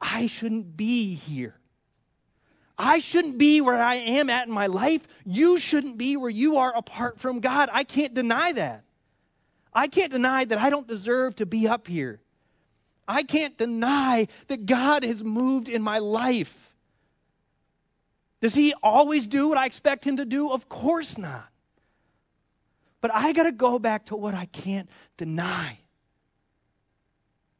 I 0.00 0.26
shouldn't 0.26 0.76
be 0.76 1.14
here. 1.14 1.56
I 2.78 3.00
shouldn't 3.00 3.38
be 3.38 3.60
where 3.60 3.82
I 3.82 3.96
am 3.96 4.30
at 4.30 4.46
in 4.46 4.54
my 4.54 4.68
life. 4.68 5.06
You 5.26 5.58
shouldn't 5.58 5.98
be 5.98 6.16
where 6.16 6.30
you 6.30 6.58
are 6.58 6.74
apart 6.74 7.18
from 7.18 7.40
God. 7.40 7.68
I 7.72 7.82
can't 7.82 8.14
deny 8.14 8.52
that. 8.52 8.84
I 9.74 9.88
can't 9.88 10.12
deny 10.12 10.44
that 10.44 10.58
I 10.58 10.70
don't 10.70 10.86
deserve 10.86 11.34
to 11.36 11.46
be 11.46 11.66
up 11.66 11.88
here. 11.88 12.20
I 13.06 13.24
can't 13.24 13.58
deny 13.58 14.28
that 14.46 14.66
God 14.66 15.02
has 15.02 15.24
moved 15.24 15.68
in 15.68 15.82
my 15.82 15.98
life. 15.98 16.74
Does 18.40 18.54
He 18.54 18.74
always 18.82 19.26
do 19.26 19.48
what 19.48 19.58
I 19.58 19.66
expect 19.66 20.04
Him 20.04 20.18
to 20.18 20.24
do? 20.24 20.50
Of 20.50 20.68
course 20.68 21.18
not. 21.18 21.48
But 23.00 23.14
I 23.14 23.32
got 23.32 23.44
to 23.44 23.52
go 23.52 23.78
back 23.78 24.06
to 24.06 24.16
what 24.16 24.34
I 24.34 24.46
can't 24.46 24.88
deny. 25.16 25.78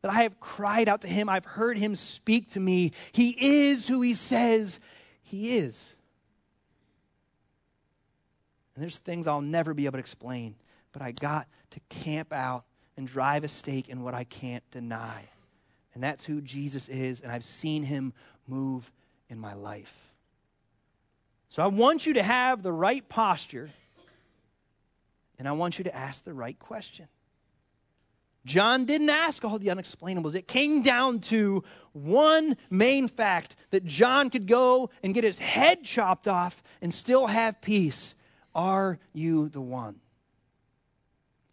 That 0.02 0.12
I 0.12 0.22
have 0.22 0.38
cried 0.40 0.88
out 0.88 1.02
to 1.02 1.08
him, 1.08 1.28
I've 1.28 1.44
heard 1.44 1.78
him 1.78 1.94
speak 1.94 2.50
to 2.52 2.60
me. 2.60 2.92
He 3.12 3.30
is 3.38 3.88
who 3.88 4.00
he 4.00 4.14
says 4.14 4.80
he 5.22 5.58
is. 5.58 5.92
And 8.74 8.82
there's 8.82 8.98
things 8.98 9.26
I'll 9.26 9.40
never 9.40 9.74
be 9.74 9.86
able 9.86 9.94
to 9.94 9.98
explain, 9.98 10.54
but 10.92 11.02
I 11.02 11.10
got 11.10 11.48
to 11.70 11.80
camp 11.88 12.32
out 12.32 12.64
and 12.96 13.08
drive 13.08 13.44
a 13.44 13.48
stake 13.48 13.88
in 13.88 14.02
what 14.02 14.14
I 14.14 14.24
can't 14.24 14.62
deny. 14.70 15.24
And 15.94 16.02
that's 16.02 16.24
who 16.24 16.40
Jesus 16.40 16.88
is, 16.88 17.20
and 17.20 17.32
I've 17.32 17.44
seen 17.44 17.82
him 17.82 18.12
move 18.46 18.90
in 19.28 19.38
my 19.38 19.54
life. 19.54 20.12
So 21.48 21.62
I 21.62 21.66
want 21.66 22.06
you 22.06 22.14
to 22.14 22.22
have 22.22 22.62
the 22.62 22.72
right 22.72 23.08
posture 23.08 23.70
and 25.38 25.48
I 25.48 25.52
want 25.52 25.78
you 25.78 25.84
to 25.84 25.94
ask 25.94 26.24
the 26.24 26.34
right 26.34 26.58
question. 26.58 27.08
John 28.44 28.86
didn't 28.86 29.10
ask 29.10 29.44
all 29.44 29.58
the 29.58 29.68
unexplainables. 29.68 30.34
It 30.34 30.48
came 30.48 30.82
down 30.82 31.20
to 31.20 31.62
one 31.92 32.56
main 32.70 33.06
fact 33.06 33.56
that 33.70 33.84
John 33.84 34.30
could 34.30 34.46
go 34.46 34.90
and 35.02 35.14
get 35.14 35.24
his 35.24 35.38
head 35.38 35.84
chopped 35.84 36.26
off 36.26 36.62
and 36.80 36.92
still 36.92 37.26
have 37.26 37.60
peace. 37.60 38.14
Are 38.54 38.98
you 39.12 39.48
the 39.48 39.60
one? 39.60 40.00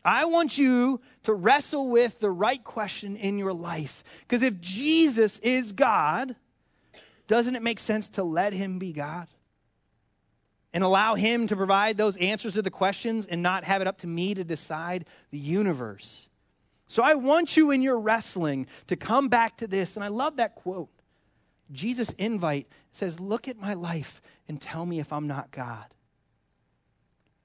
I 0.06 0.26
want 0.26 0.58
you 0.58 1.02
to 1.24 1.34
wrestle 1.34 1.90
with 1.90 2.20
the 2.20 2.32
right 2.32 2.64
question 2.64 3.18
in 3.18 3.38
your 3.38 3.54
life. 3.54 4.04
Because 4.22 4.44
if 4.44 4.62
Jesus 4.62 5.40
is 5.40 5.72
God, 5.72 6.36
doesn't 7.28 7.56
it 7.56 7.64
make 7.64 7.80
sense 7.80 8.10
to 8.10 8.24
let 8.24 8.54
him 8.54 8.78
be 8.78 8.94
God? 8.94 9.28
And 10.76 10.84
allow 10.84 11.16
Him 11.16 11.48
to 11.48 11.56
provide 11.56 11.96
those 11.96 12.18
answers 12.18 12.54
to 12.54 12.62
the 12.62 12.70
questions 12.70 13.26
and 13.26 13.42
not 13.42 13.64
have 13.64 13.82
it 13.82 13.88
up 13.88 14.00
to 14.00 14.08
me 14.08 14.34
to 14.34 14.44
decide 14.44 15.06
the 15.32 15.40
universe. 15.40 16.28
So 16.86 17.02
I 17.02 17.16
want 17.16 17.56
you 17.56 17.72
in 17.72 17.82
your 17.82 17.98
wrestling 17.98 18.68
to 18.88 18.98
come 18.98 19.30
back 19.30 19.56
to 19.58 19.68
this. 19.68 19.96
And 19.96 20.04
I 20.04 20.10
love 20.10 20.36
that 20.36 20.54
quote. 20.54 20.90
Jesus' 21.72 22.10
invite 22.18 22.68
says, 22.92 23.22
Look 23.22 23.48
at 23.48 23.58
my 23.58 23.74
life 23.74 24.22
and 24.50 24.60
tell 24.60 24.86
me 24.86 25.00
if 25.00 25.14
I'm 25.14 25.28
not 25.28 25.50
God. 25.50 25.86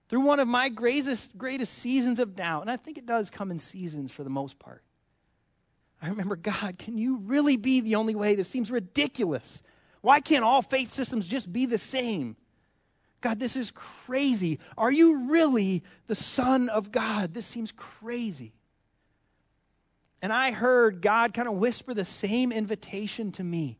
Through 0.08 0.22
one 0.22 0.40
of 0.40 0.48
my 0.48 0.68
greatest, 0.68 1.38
greatest 1.38 1.74
seasons 1.74 2.18
of 2.18 2.34
doubt, 2.34 2.62
and 2.62 2.70
I 2.70 2.76
think 2.76 2.98
it 2.98 3.06
does 3.06 3.30
come 3.30 3.52
in 3.52 3.60
seasons 3.60 4.10
for 4.10 4.24
the 4.24 4.30
most 4.30 4.58
part. 4.58 4.82
I 6.02 6.08
remember, 6.08 6.34
God, 6.34 6.78
can 6.78 6.98
you 6.98 7.18
really 7.18 7.56
be 7.56 7.80
the 7.80 7.94
only 7.94 8.16
way? 8.16 8.34
This 8.34 8.48
seems 8.48 8.72
ridiculous. 8.72 9.62
Why 10.00 10.18
can't 10.18 10.42
all 10.42 10.62
faith 10.62 10.90
systems 10.90 11.28
just 11.28 11.52
be 11.52 11.64
the 11.64 11.78
same? 11.78 12.34
God, 13.20 13.38
this 13.38 13.56
is 13.56 13.70
crazy. 13.70 14.58
Are 14.78 14.90
you 14.90 15.30
really 15.30 15.82
the 16.06 16.14
Son 16.14 16.68
of 16.68 16.90
God? 16.90 17.34
This 17.34 17.46
seems 17.46 17.72
crazy. 17.72 18.54
And 20.22 20.32
I 20.32 20.52
heard 20.52 21.00
God 21.02 21.34
kind 21.34 21.48
of 21.48 21.54
whisper 21.54 21.94
the 21.94 22.04
same 22.04 22.52
invitation 22.52 23.32
to 23.32 23.44
me. 23.44 23.78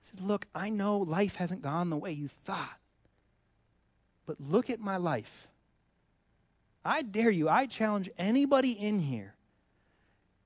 He 0.00 0.10
said, 0.10 0.20
Look, 0.20 0.46
I 0.54 0.70
know 0.70 0.98
life 0.98 1.36
hasn't 1.36 1.62
gone 1.62 1.90
the 1.90 1.96
way 1.96 2.12
you 2.12 2.28
thought, 2.28 2.78
but 4.26 4.40
look 4.40 4.70
at 4.70 4.80
my 4.80 4.96
life. 4.96 5.48
I 6.84 7.02
dare 7.02 7.30
you, 7.30 7.48
I 7.48 7.66
challenge 7.66 8.10
anybody 8.18 8.72
in 8.72 9.00
here. 9.00 9.34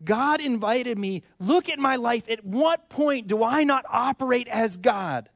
God 0.05 0.43
invited 0.43 0.99
me, 0.99 1.23
look 1.39 1.71
at 1.71 1.79
my 1.79 1.97
life. 1.97 2.29
At 2.29 2.45
what 2.45 2.91
point 2.91 3.27
do 3.27 3.43
I 3.43 3.65
not 3.65 3.87
operate 3.89 4.49
as 4.49 4.77
God? 4.77 5.31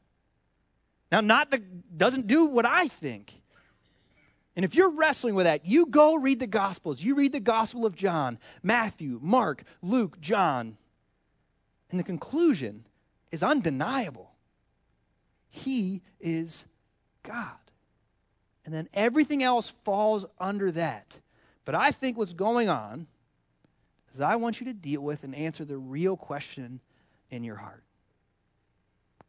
Now, 1.10 1.20
not 1.20 1.50
the 1.50 1.58
doesn't 1.58 2.26
do 2.26 2.46
what 2.46 2.66
I 2.66 2.88
think. 2.88 3.40
And 4.56 4.64
if 4.64 4.74
you're 4.74 4.90
wrestling 4.90 5.34
with 5.34 5.46
that, 5.46 5.64
you 5.64 5.86
go 5.86 6.16
read 6.16 6.40
the 6.40 6.46
Gospels. 6.46 7.02
You 7.02 7.14
read 7.14 7.32
the 7.32 7.40
Gospel 7.40 7.86
of 7.86 7.94
John, 7.94 8.38
Matthew, 8.62 9.18
Mark, 9.22 9.64
Luke, 9.80 10.20
John. 10.20 10.76
And 11.90 11.98
the 11.98 12.04
conclusion 12.04 12.84
is 13.30 13.42
undeniable. 13.42 14.32
He 15.48 16.02
is 16.20 16.64
God. 17.22 17.56
And 18.64 18.74
then 18.74 18.88
everything 18.92 19.42
else 19.42 19.72
falls 19.84 20.26
under 20.38 20.70
that. 20.72 21.18
But 21.64 21.74
I 21.74 21.90
think 21.90 22.18
what's 22.18 22.32
going 22.32 22.68
on, 22.68 23.06
is 24.12 24.20
I 24.20 24.36
want 24.36 24.60
you 24.60 24.66
to 24.66 24.72
deal 24.72 25.00
with 25.00 25.24
and 25.24 25.34
answer 25.34 25.64
the 25.64 25.78
real 25.78 26.16
question 26.16 26.80
in 27.30 27.44
your 27.44 27.56
heart. 27.56 27.84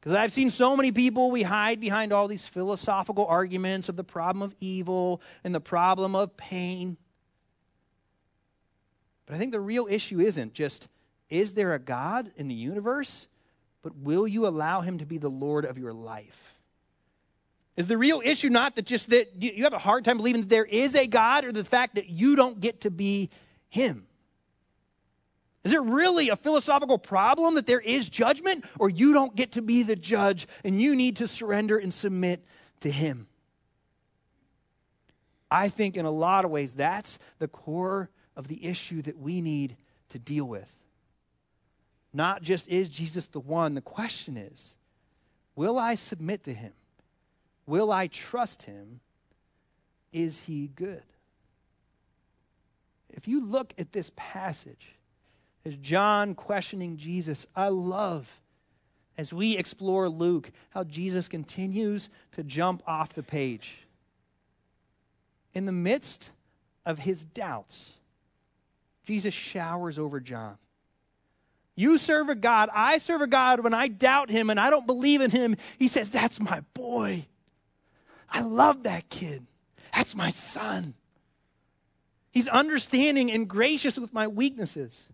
Because 0.02 0.18
I've 0.18 0.34
seen 0.34 0.50
so 0.50 0.76
many 0.76 0.92
people, 0.92 1.30
we 1.30 1.44
hide 1.44 1.80
behind 1.80 2.12
all 2.12 2.28
these 2.28 2.44
philosophical 2.44 3.28
arguments 3.28 3.88
of 3.88 3.96
the 3.96 4.04
problem 4.04 4.42
of 4.42 4.56
evil 4.60 5.22
and 5.44 5.54
the 5.54 5.62
problem 5.62 6.16
of 6.16 6.36
pain. 6.36 6.98
But 9.28 9.36
I 9.36 9.38
think 9.38 9.52
the 9.52 9.60
real 9.60 9.88
issue 9.88 10.20
isn't 10.20 10.56
just, 10.56 10.88
is 11.30 11.54
there 11.54 11.76
a 11.76 11.80
God 11.80 12.32
in 12.36 12.48
the 12.48 12.56
universe? 12.56 13.28
But 13.84 13.96
will 13.96 14.28
you 14.28 14.48
allow 14.48 14.82
him 14.82 14.98
to 14.98 15.06
be 15.06 15.20
the 15.20 15.30
Lord 15.30 15.66
of 15.66 15.78
your 15.78 15.94
life? 15.94 16.58
Is 17.78 17.86
the 17.86 17.98
real 17.98 18.22
issue 18.26 18.50
not 18.50 18.76
that 18.78 18.86
just 18.86 19.12
that 19.12 19.42
you 19.42 19.64
have 19.64 19.74
a 19.74 19.80
hard 19.80 20.04
time 20.04 20.18
believing 20.18 20.42
that 20.42 20.50
there 20.50 20.66
is 20.66 20.96
a 20.96 21.06
God 21.06 21.46
or 21.46 21.52
the 21.52 21.64
fact 21.64 21.96
that 21.96 22.10
you 22.10 22.36
don't 22.36 22.60
get 22.60 22.82
to 22.82 22.92
be 22.92 23.30
him? 23.70 24.08
Is 25.64 25.74
it 25.74 25.82
really 25.82 26.30
a 26.30 26.36
philosophical 26.36 26.98
problem 26.98 27.56
that 27.56 27.68
there 27.68 27.80
is 27.80 28.10
judgment, 28.10 28.66
or 28.80 28.90
you 28.90 29.14
don't 29.14 29.36
get 29.36 29.54
to 29.54 29.62
be 29.62 29.84
the 29.84 29.96
judge 29.96 30.48
and 30.64 30.82
you 30.82 30.96
need 30.96 31.18
to 31.18 31.28
surrender 31.28 31.78
and 31.78 31.94
submit 31.94 32.44
to 32.80 32.90
Him? 32.90 33.28
I 35.52 35.70
think 35.70 35.98
in 35.98 36.06
a 36.06 36.12
lot 36.12 36.46
of 36.46 36.52
ways 36.52 36.74
that's 36.74 37.20
the 37.38 37.48
core 37.48 38.10
of 38.36 38.48
the 38.48 38.66
issue 38.66 39.02
that 39.04 39.20
we 39.20 39.42
need 39.42 39.76
to 40.10 40.20
deal 40.20 40.46
with. 40.46 40.74
Not 42.14 42.42
just 42.42 42.68
is 42.68 42.90
Jesus 42.90 43.26
the 43.28 43.40
one, 43.40 43.76
the 43.76 43.82
question 43.82 44.38
is 44.38 44.76
will 45.56 45.78
I 45.78 45.96
submit 45.96 46.46
to 46.46 46.54
Him? 46.54 46.74
Will 47.68 47.92
I 47.92 48.08
trust 48.08 48.64
Him? 48.64 49.02
Is 50.12 50.40
He 50.40 50.72
good? 50.74 51.04
If 53.10 53.28
you 53.28 53.46
look 53.46 53.74
at 53.78 53.92
this 53.92 54.12
passage, 54.16 54.96
as 55.66 55.76
John 55.78 56.36
questioning 56.36 56.98
Jesus. 56.98 57.46
I 57.56 57.70
love 57.70 58.40
as 59.18 59.34
we 59.34 59.58
explore 59.58 60.10
Luke 60.10 60.52
how 60.72 60.84
Jesus 60.84 61.28
continues 61.28 62.10
to 62.34 62.44
jump 62.44 62.82
off 62.88 63.14
the 63.14 63.24
page. 63.24 63.78
In 65.54 65.66
the 65.66 65.72
midst 65.72 66.32
of 66.86 67.00
his 67.00 67.26
doubts, 67.26 67.94
Jesus 69.04 69.34
showers 69.34 70.00
over 70.00 70.20
John. 70.20 70.58
You 71.76 71.98
serve 71.98 72.30
a 72.30 72.36
God, 72.36 72.70
I 72.74 72.98
serve 72.98 73.22
a 73.22 73.28
God 73.28 73.62
when 73.62 73.74
I 73.74 73.88
doubt 73.88 74.30
him 74.30 74.50
and 74.50 74.60
I 74.60 74.70
don't 74.70 74.86
believe 74.86 75.22
in 75.22 75.32
him. 75.32 75.56
He 75.80 75.88
says, 75.88 76.10
That's 76.10 76.40
my 76.40 76.62
boy. 76.74 77.26
I 78.30 78.42
love 78.42 78.84
that 78.84 79.10
kid. 79.10 79.46
That's 79.94 80.16
my 80.16 80.30
son. 80.30 80.94
He's 82.32 82.48
understanding 82.48 83.30
and 83.32 83.48
gracious 83.48 84.00
with 84.00 84.14
my 84.14 84.28
weaknesses. 84.28 85.10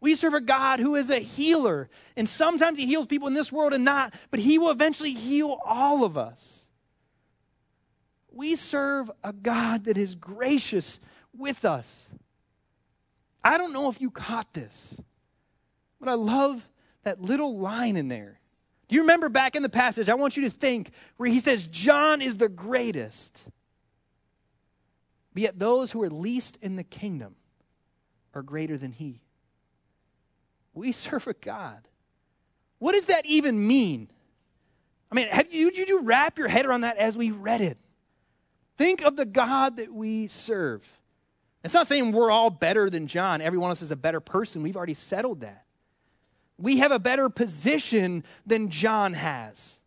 We 0.00 0.14
serve 0.14 0.34
a 0.34 0.40
God 0.40 0.78
who 0.78 0.94
is 0.94 1.10
a 1.10 1.18
healer. 1.18 1.88
And 2.16 2.28
sometimes 2.28 2.78
He 2.78 2.86
heals 2.86 3.06
people 3.06 3.28
in 3.28 3.34
this 3.34 3.50
world 3.50 3.72
and 3.72 3.84
not, 3.84 4.14
but 4.30 4.40
He 4.40 4.58
will 4.58 4.70
eventually 4.70 5.12
heal 5.12 5.58
all 5.64 6.04
of 6.04 6.18
us. 6.18 6.66
We 8.30 8.54
serve 8.56 9.10
a 9.24 9.32
God 9.32 9.84
that 9.84 9.96
is 9.96 10.14
gracious 10.14 10.98
with 11.36 11.64
us. 11.64 12.08
I 13.42 13.58
don't 13.58 13.72
know 13.72 13.88
if 13.88 14.00
you 14.00 14.10
caught 14.10 14.52
this, 14.52 15.00
but 16.00 16.08
I 16.08 16.14
love 16.14 16.66
that 17.04 17.22
little 17.22 17.58
line 17.58 17.96
in 17.96 18.08
there. 18.08 18.40
Do 18.88 18.94
you 18.94 19.02
remember 19.02 19.28
back 19.28 19.56
in 19.56 19.62
the 19.62 19.68
passage? 19.68 20.08
I 20.08 20.14
want 20.14 20.36
you 20.36 20.44
to 20.44 20.50
think 20.50 20.90
where 21.16 21.28
he 21.28 21.40
says, 21.40 21.66
John 21.66 22.20
is 22.20 22.36
the 22.36 22.48
greatest. 22.48 23.42
But 25.32 25.42
yet 25.42 25.58
those 25.58 25.90
who 25.90 26.02
are 26.02 26.10
least 26.10 26.58
in 26.60 26.76
the 26.76 26.84
kingdom 26.84 27.36
are 28.34 28.42
greater 28.42 28.76
than 28.76 28.92
he. 28.92 29.22
We 30.76 30.92
serve 30.92 31.26
a 31.26 31.32
God. 31.34 31.88
What 32.78 32.92
does 32.92 33.06
that 33.06 33.26
even 33.26 33.66
mean? 33.66 34.08
I 35.10 35.14
mean, 35.14 35.28
have 35.28 35.52
you, 35.52 35.70
did 35.70 35.88
you 35.88 36.02
wrap 36.02 36.38
your 36.38 36.48
head 36.48 36.66
around 36.66 36.82
that 36.82 36.98
as 36.98 37.16
we 37.16 37.30
read 37.30 37.62
it? 37.62 37.78
Think 38.76 39.02
of 39.02 39.16
the 39.16 39.24
God 39.24 39.78
that 39.78 39.92
we 39.92 40.26
serve. 40.26 40.86
It's 41.64 41.74
not 41.74 41.86
saying 41.86 42.12
we're 42.12 42.30
all 42.30 42.50
better 42.50 42.90
than 42.90 43.06
John. 43.06 43.40
Every 43.40 43.58
one 43.58 43.70
of 43.70 43.72
us 43.72 43.82
is 43.82 43.90
a 43.90 43.96
better 43.96 44.20
person. 44.20 44.62
We've 44.62 44.76
already 44.76 44.94
settled 44.94 45.40
that. 45.40 45.64
We 46.58 46.78
have 46.78 46.92
a 46.92 46.98
better 46.98 47.28
position 47.28 48.24
than 48.44 48.68
John 48.68 49.14
has. 49.14 49.80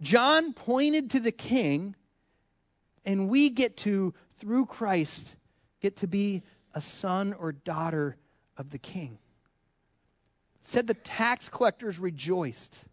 John 0.00 0.52
pointed 0.52 1.10
to 1.10 1.20
the 1.20 1.32
king, 1.32 1.94
and 3.04 3.28
we 3.28 3.50
get 3.50 3.76
to, 3.78 4.12
through 4.38 4.66
Christ, 4.66 5.36
get 5.80 5.96
to 5.98 6.06
be 6.06 6.42
a 6.74 6.80
son 6.80 7.32
or 7.32 7.52
daughter 7.52 8.16
of 8.56 8.70
the 8.70 8.78
king 8.78 9.18
said 10.66 10.86
the 10.86 10.94
tax 10.94 11.48
collectors 11.48 11.98
rejoiced. 11.98 12.84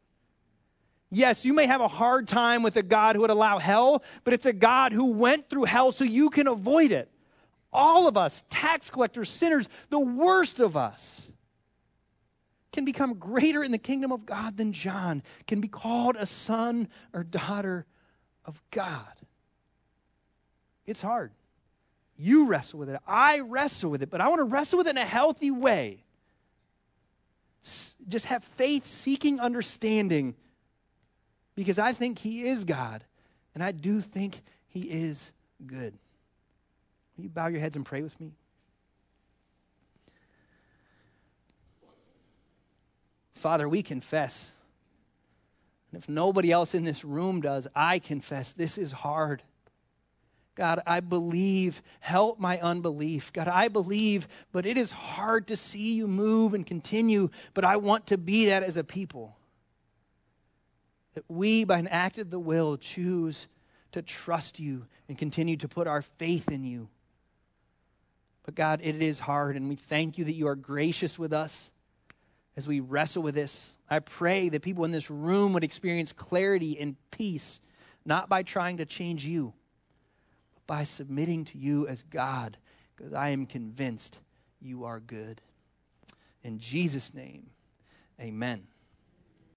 Yes, 1.10 1.44
you 1.46 1.54
may 1.54 1.66
have 1.66 1.82
a 1.82 1.88
hard 1.88 2.28
time 2.28 2.64
with 2.64 2.76
a 2.76 2.84
God 2.84 3.16
who 3.16 3.22
would 3.22 3.30
allow 3.30 3.60
hell, 3.60 4.04
but 4.24 4.34
it's 4.34 4.46
a 4.46 4.54
God 4.54 4.94
who 4.94 5.06
went 5.12 5.50
through 5.50 5.66
hell 5.66 5.92
so 5.92 6.04
you 6.04 6.30
can 6.30 6.48
avoid 6.48 6.92
it. 6.92 7.10
All 7.72 8.08
of 8.08 8.16
us, 8.16 8.44
tax 8.50 8.90
collectors, 8.90 9.30
sinners, 9.30 9.68
the 9.90 10.00
worst 10.00 10.60
of 10.60 10.78
us, 10.78 11.30
can 12.72 12.86
become 12.86 13.16
greater 13.16 13.64
in 13.64 13.72
the 13.72 13.78
kingdom 13.78 14.12
of 14.12 14.26
God 14.26 14.58
than 14.58 14.74
John, 14.74 15.24
can 15.48 15.62
be 15.62 15.68
called 15.68 16.16
a 16.16 16.26
son 16.26 16.88
or 17.14 17.24
daughter 17.24 17.86
of 18.46 18.62
God. 18.72 19.14
It's 20.86 21.02
hard. 21.02 21.32
You 22.18 22.46
wrestle 22.46 22.80
with 22.80 22.90
it. 22.90 23.00
I 23.08 23.40
wrestle 23.40 23.90
with 23.92 24.04
it, 24.04 24.10
but 24.10 24.22
I 24.22 24.28
want 24.28 24.40
to 24.40 24.46
wrestle 24.46 24.78
with 24.78 24.88
it 24.88 24.92
in 24.92 24.98
a 24.98 25.06
healthy 25.06 25.52
way 25.52 26.03
just 28.08 28.26
have 28.26 28.44
faith 28.44 28.86
seeking 28.86 29.40
understanding 29.40 30.36
because 31.56 31.80
I 31.80 31.94
think 31.94 32.20
He 32.20 32.44
is 32.48 32.64
God 32.64 33.04
and 33.54 33.64
I 33.64 33.72
do 33.72 34.02
think 34.02 34.42
He 34.68 34.82
is 34.82 35.32
good. 35.66 35.94
Will 37.18 37.24
you 37.24 37.30
bow 37.30 37.48
your 37.48 37.60
heads 37.60 37.76
and 37.76 37.86
pray 37.86 38.02
with 38.02 38.20
me? 38.20 38.32
Father, 43.34 43.68
we 43.68 43.84
confess. 43.84 44.54
And 45.92 46.02
if 46.02 46.10
nobody 46.10 46.52
else 46.52 46.74
in 46.74 46.86
this 46.86 47.04
room 47.04 47.42
does, 47.42 47.68
I 47.76 48.00
confess 48.00 48.54
this 48.54 48.78
is 48.78 48.92
hard. 48.92 49.44
God, 50.56 50.82
I 50.86 51.00
believe. 51.00 51.82
Help 52.00 52.40
my 52.40 52.60
unbelief. 52.60 53.34
God, 53.34 53.48
I 53.48 53.68
believe, 53.68 54.28
but 54.52 54.66
it 54.66 54.78
is 54.78 54.92
hard 54.92 55.48
to 55.48 55.56
see 55.56 55.94
you 55.94 56.08
move 56.08 56.54
and 56.54 56.66
continue, 56.66 57.30
but 57.54 57.66
I 57.66 57.78
want 57.78 58.08
to 58.08 58.18
be 58.18 58.48
that 58.48 58.64
as 58.64 58.78
a 58.78 58.84
people. 58.84 59.36
That 61.16 61.26
we, 61.28 61.64
by 61.64 61.80
an 61.80 61.88
act 61.88 62.18
of 62.18 62.30
the 62.30 62.40
will, 62.40 62.78
choose 62.78 63.48
to 63.94 64.02
trust 64.02 64.60
you 64.60 64.86
and 65.08 65.18
continue 65.18 65.58
to 65.58 65.68
put 65.68 65.88
our 65.88 66.02
faith 66.02 66.52
in 66.52 66.64
you. 66.64 66.88
But 68.44 68.56
God, 68.56 68.82
it 68.84 69.02
is 69.02 69.20
hard, 69.20 69.56
and 69.56 69.70
we 69.70 69.76
thank 69.76 70.18
you 70.18 70.26
that 70.26 70.34
you 70.34 70.48
are 70.48 70.56
gracious 70.56 71.18
with 71.18 71.34
us 71.34 71.72
as 72.56 72.68
we 72.68 72.80
wrestle 72.80 73.24
with 73.24 73.36
this. 73.36 73.78
I 73.90 74.00
pray 74.00 74.50
that 74.50 74.62
people 74.62 74.86
in 74.86 74.92
this 74.92 75.10
room 75.10 75.54
would 75.54 75.64
experience 75.64 76.12
clarity 76.14 76.80
and 76.80 76.96
peace, 77.10 77.62
not 78.06 78.30
by 78.30 78.44
trying 78.44 78.78
to 78.78 78.86
change 78.86 79.26
you 79.26 79.54
by 80.68 80.84
submitting 80.84 81.46
to 81.46 81.58
you 81.58 81.88
as 81.88 82.04
God, 82.04 82.58
because 82.96 83.14
I 83.14 83.30
am 83.30 83.46
convinced 83.46 84.20
you 84.62 84.86
are 84.86 85.00
good. 85.00 85.42
In 86.44 86.60
Jesus' 86.60 87.14
name, 87.14 87.48
amen. 88.20 88.68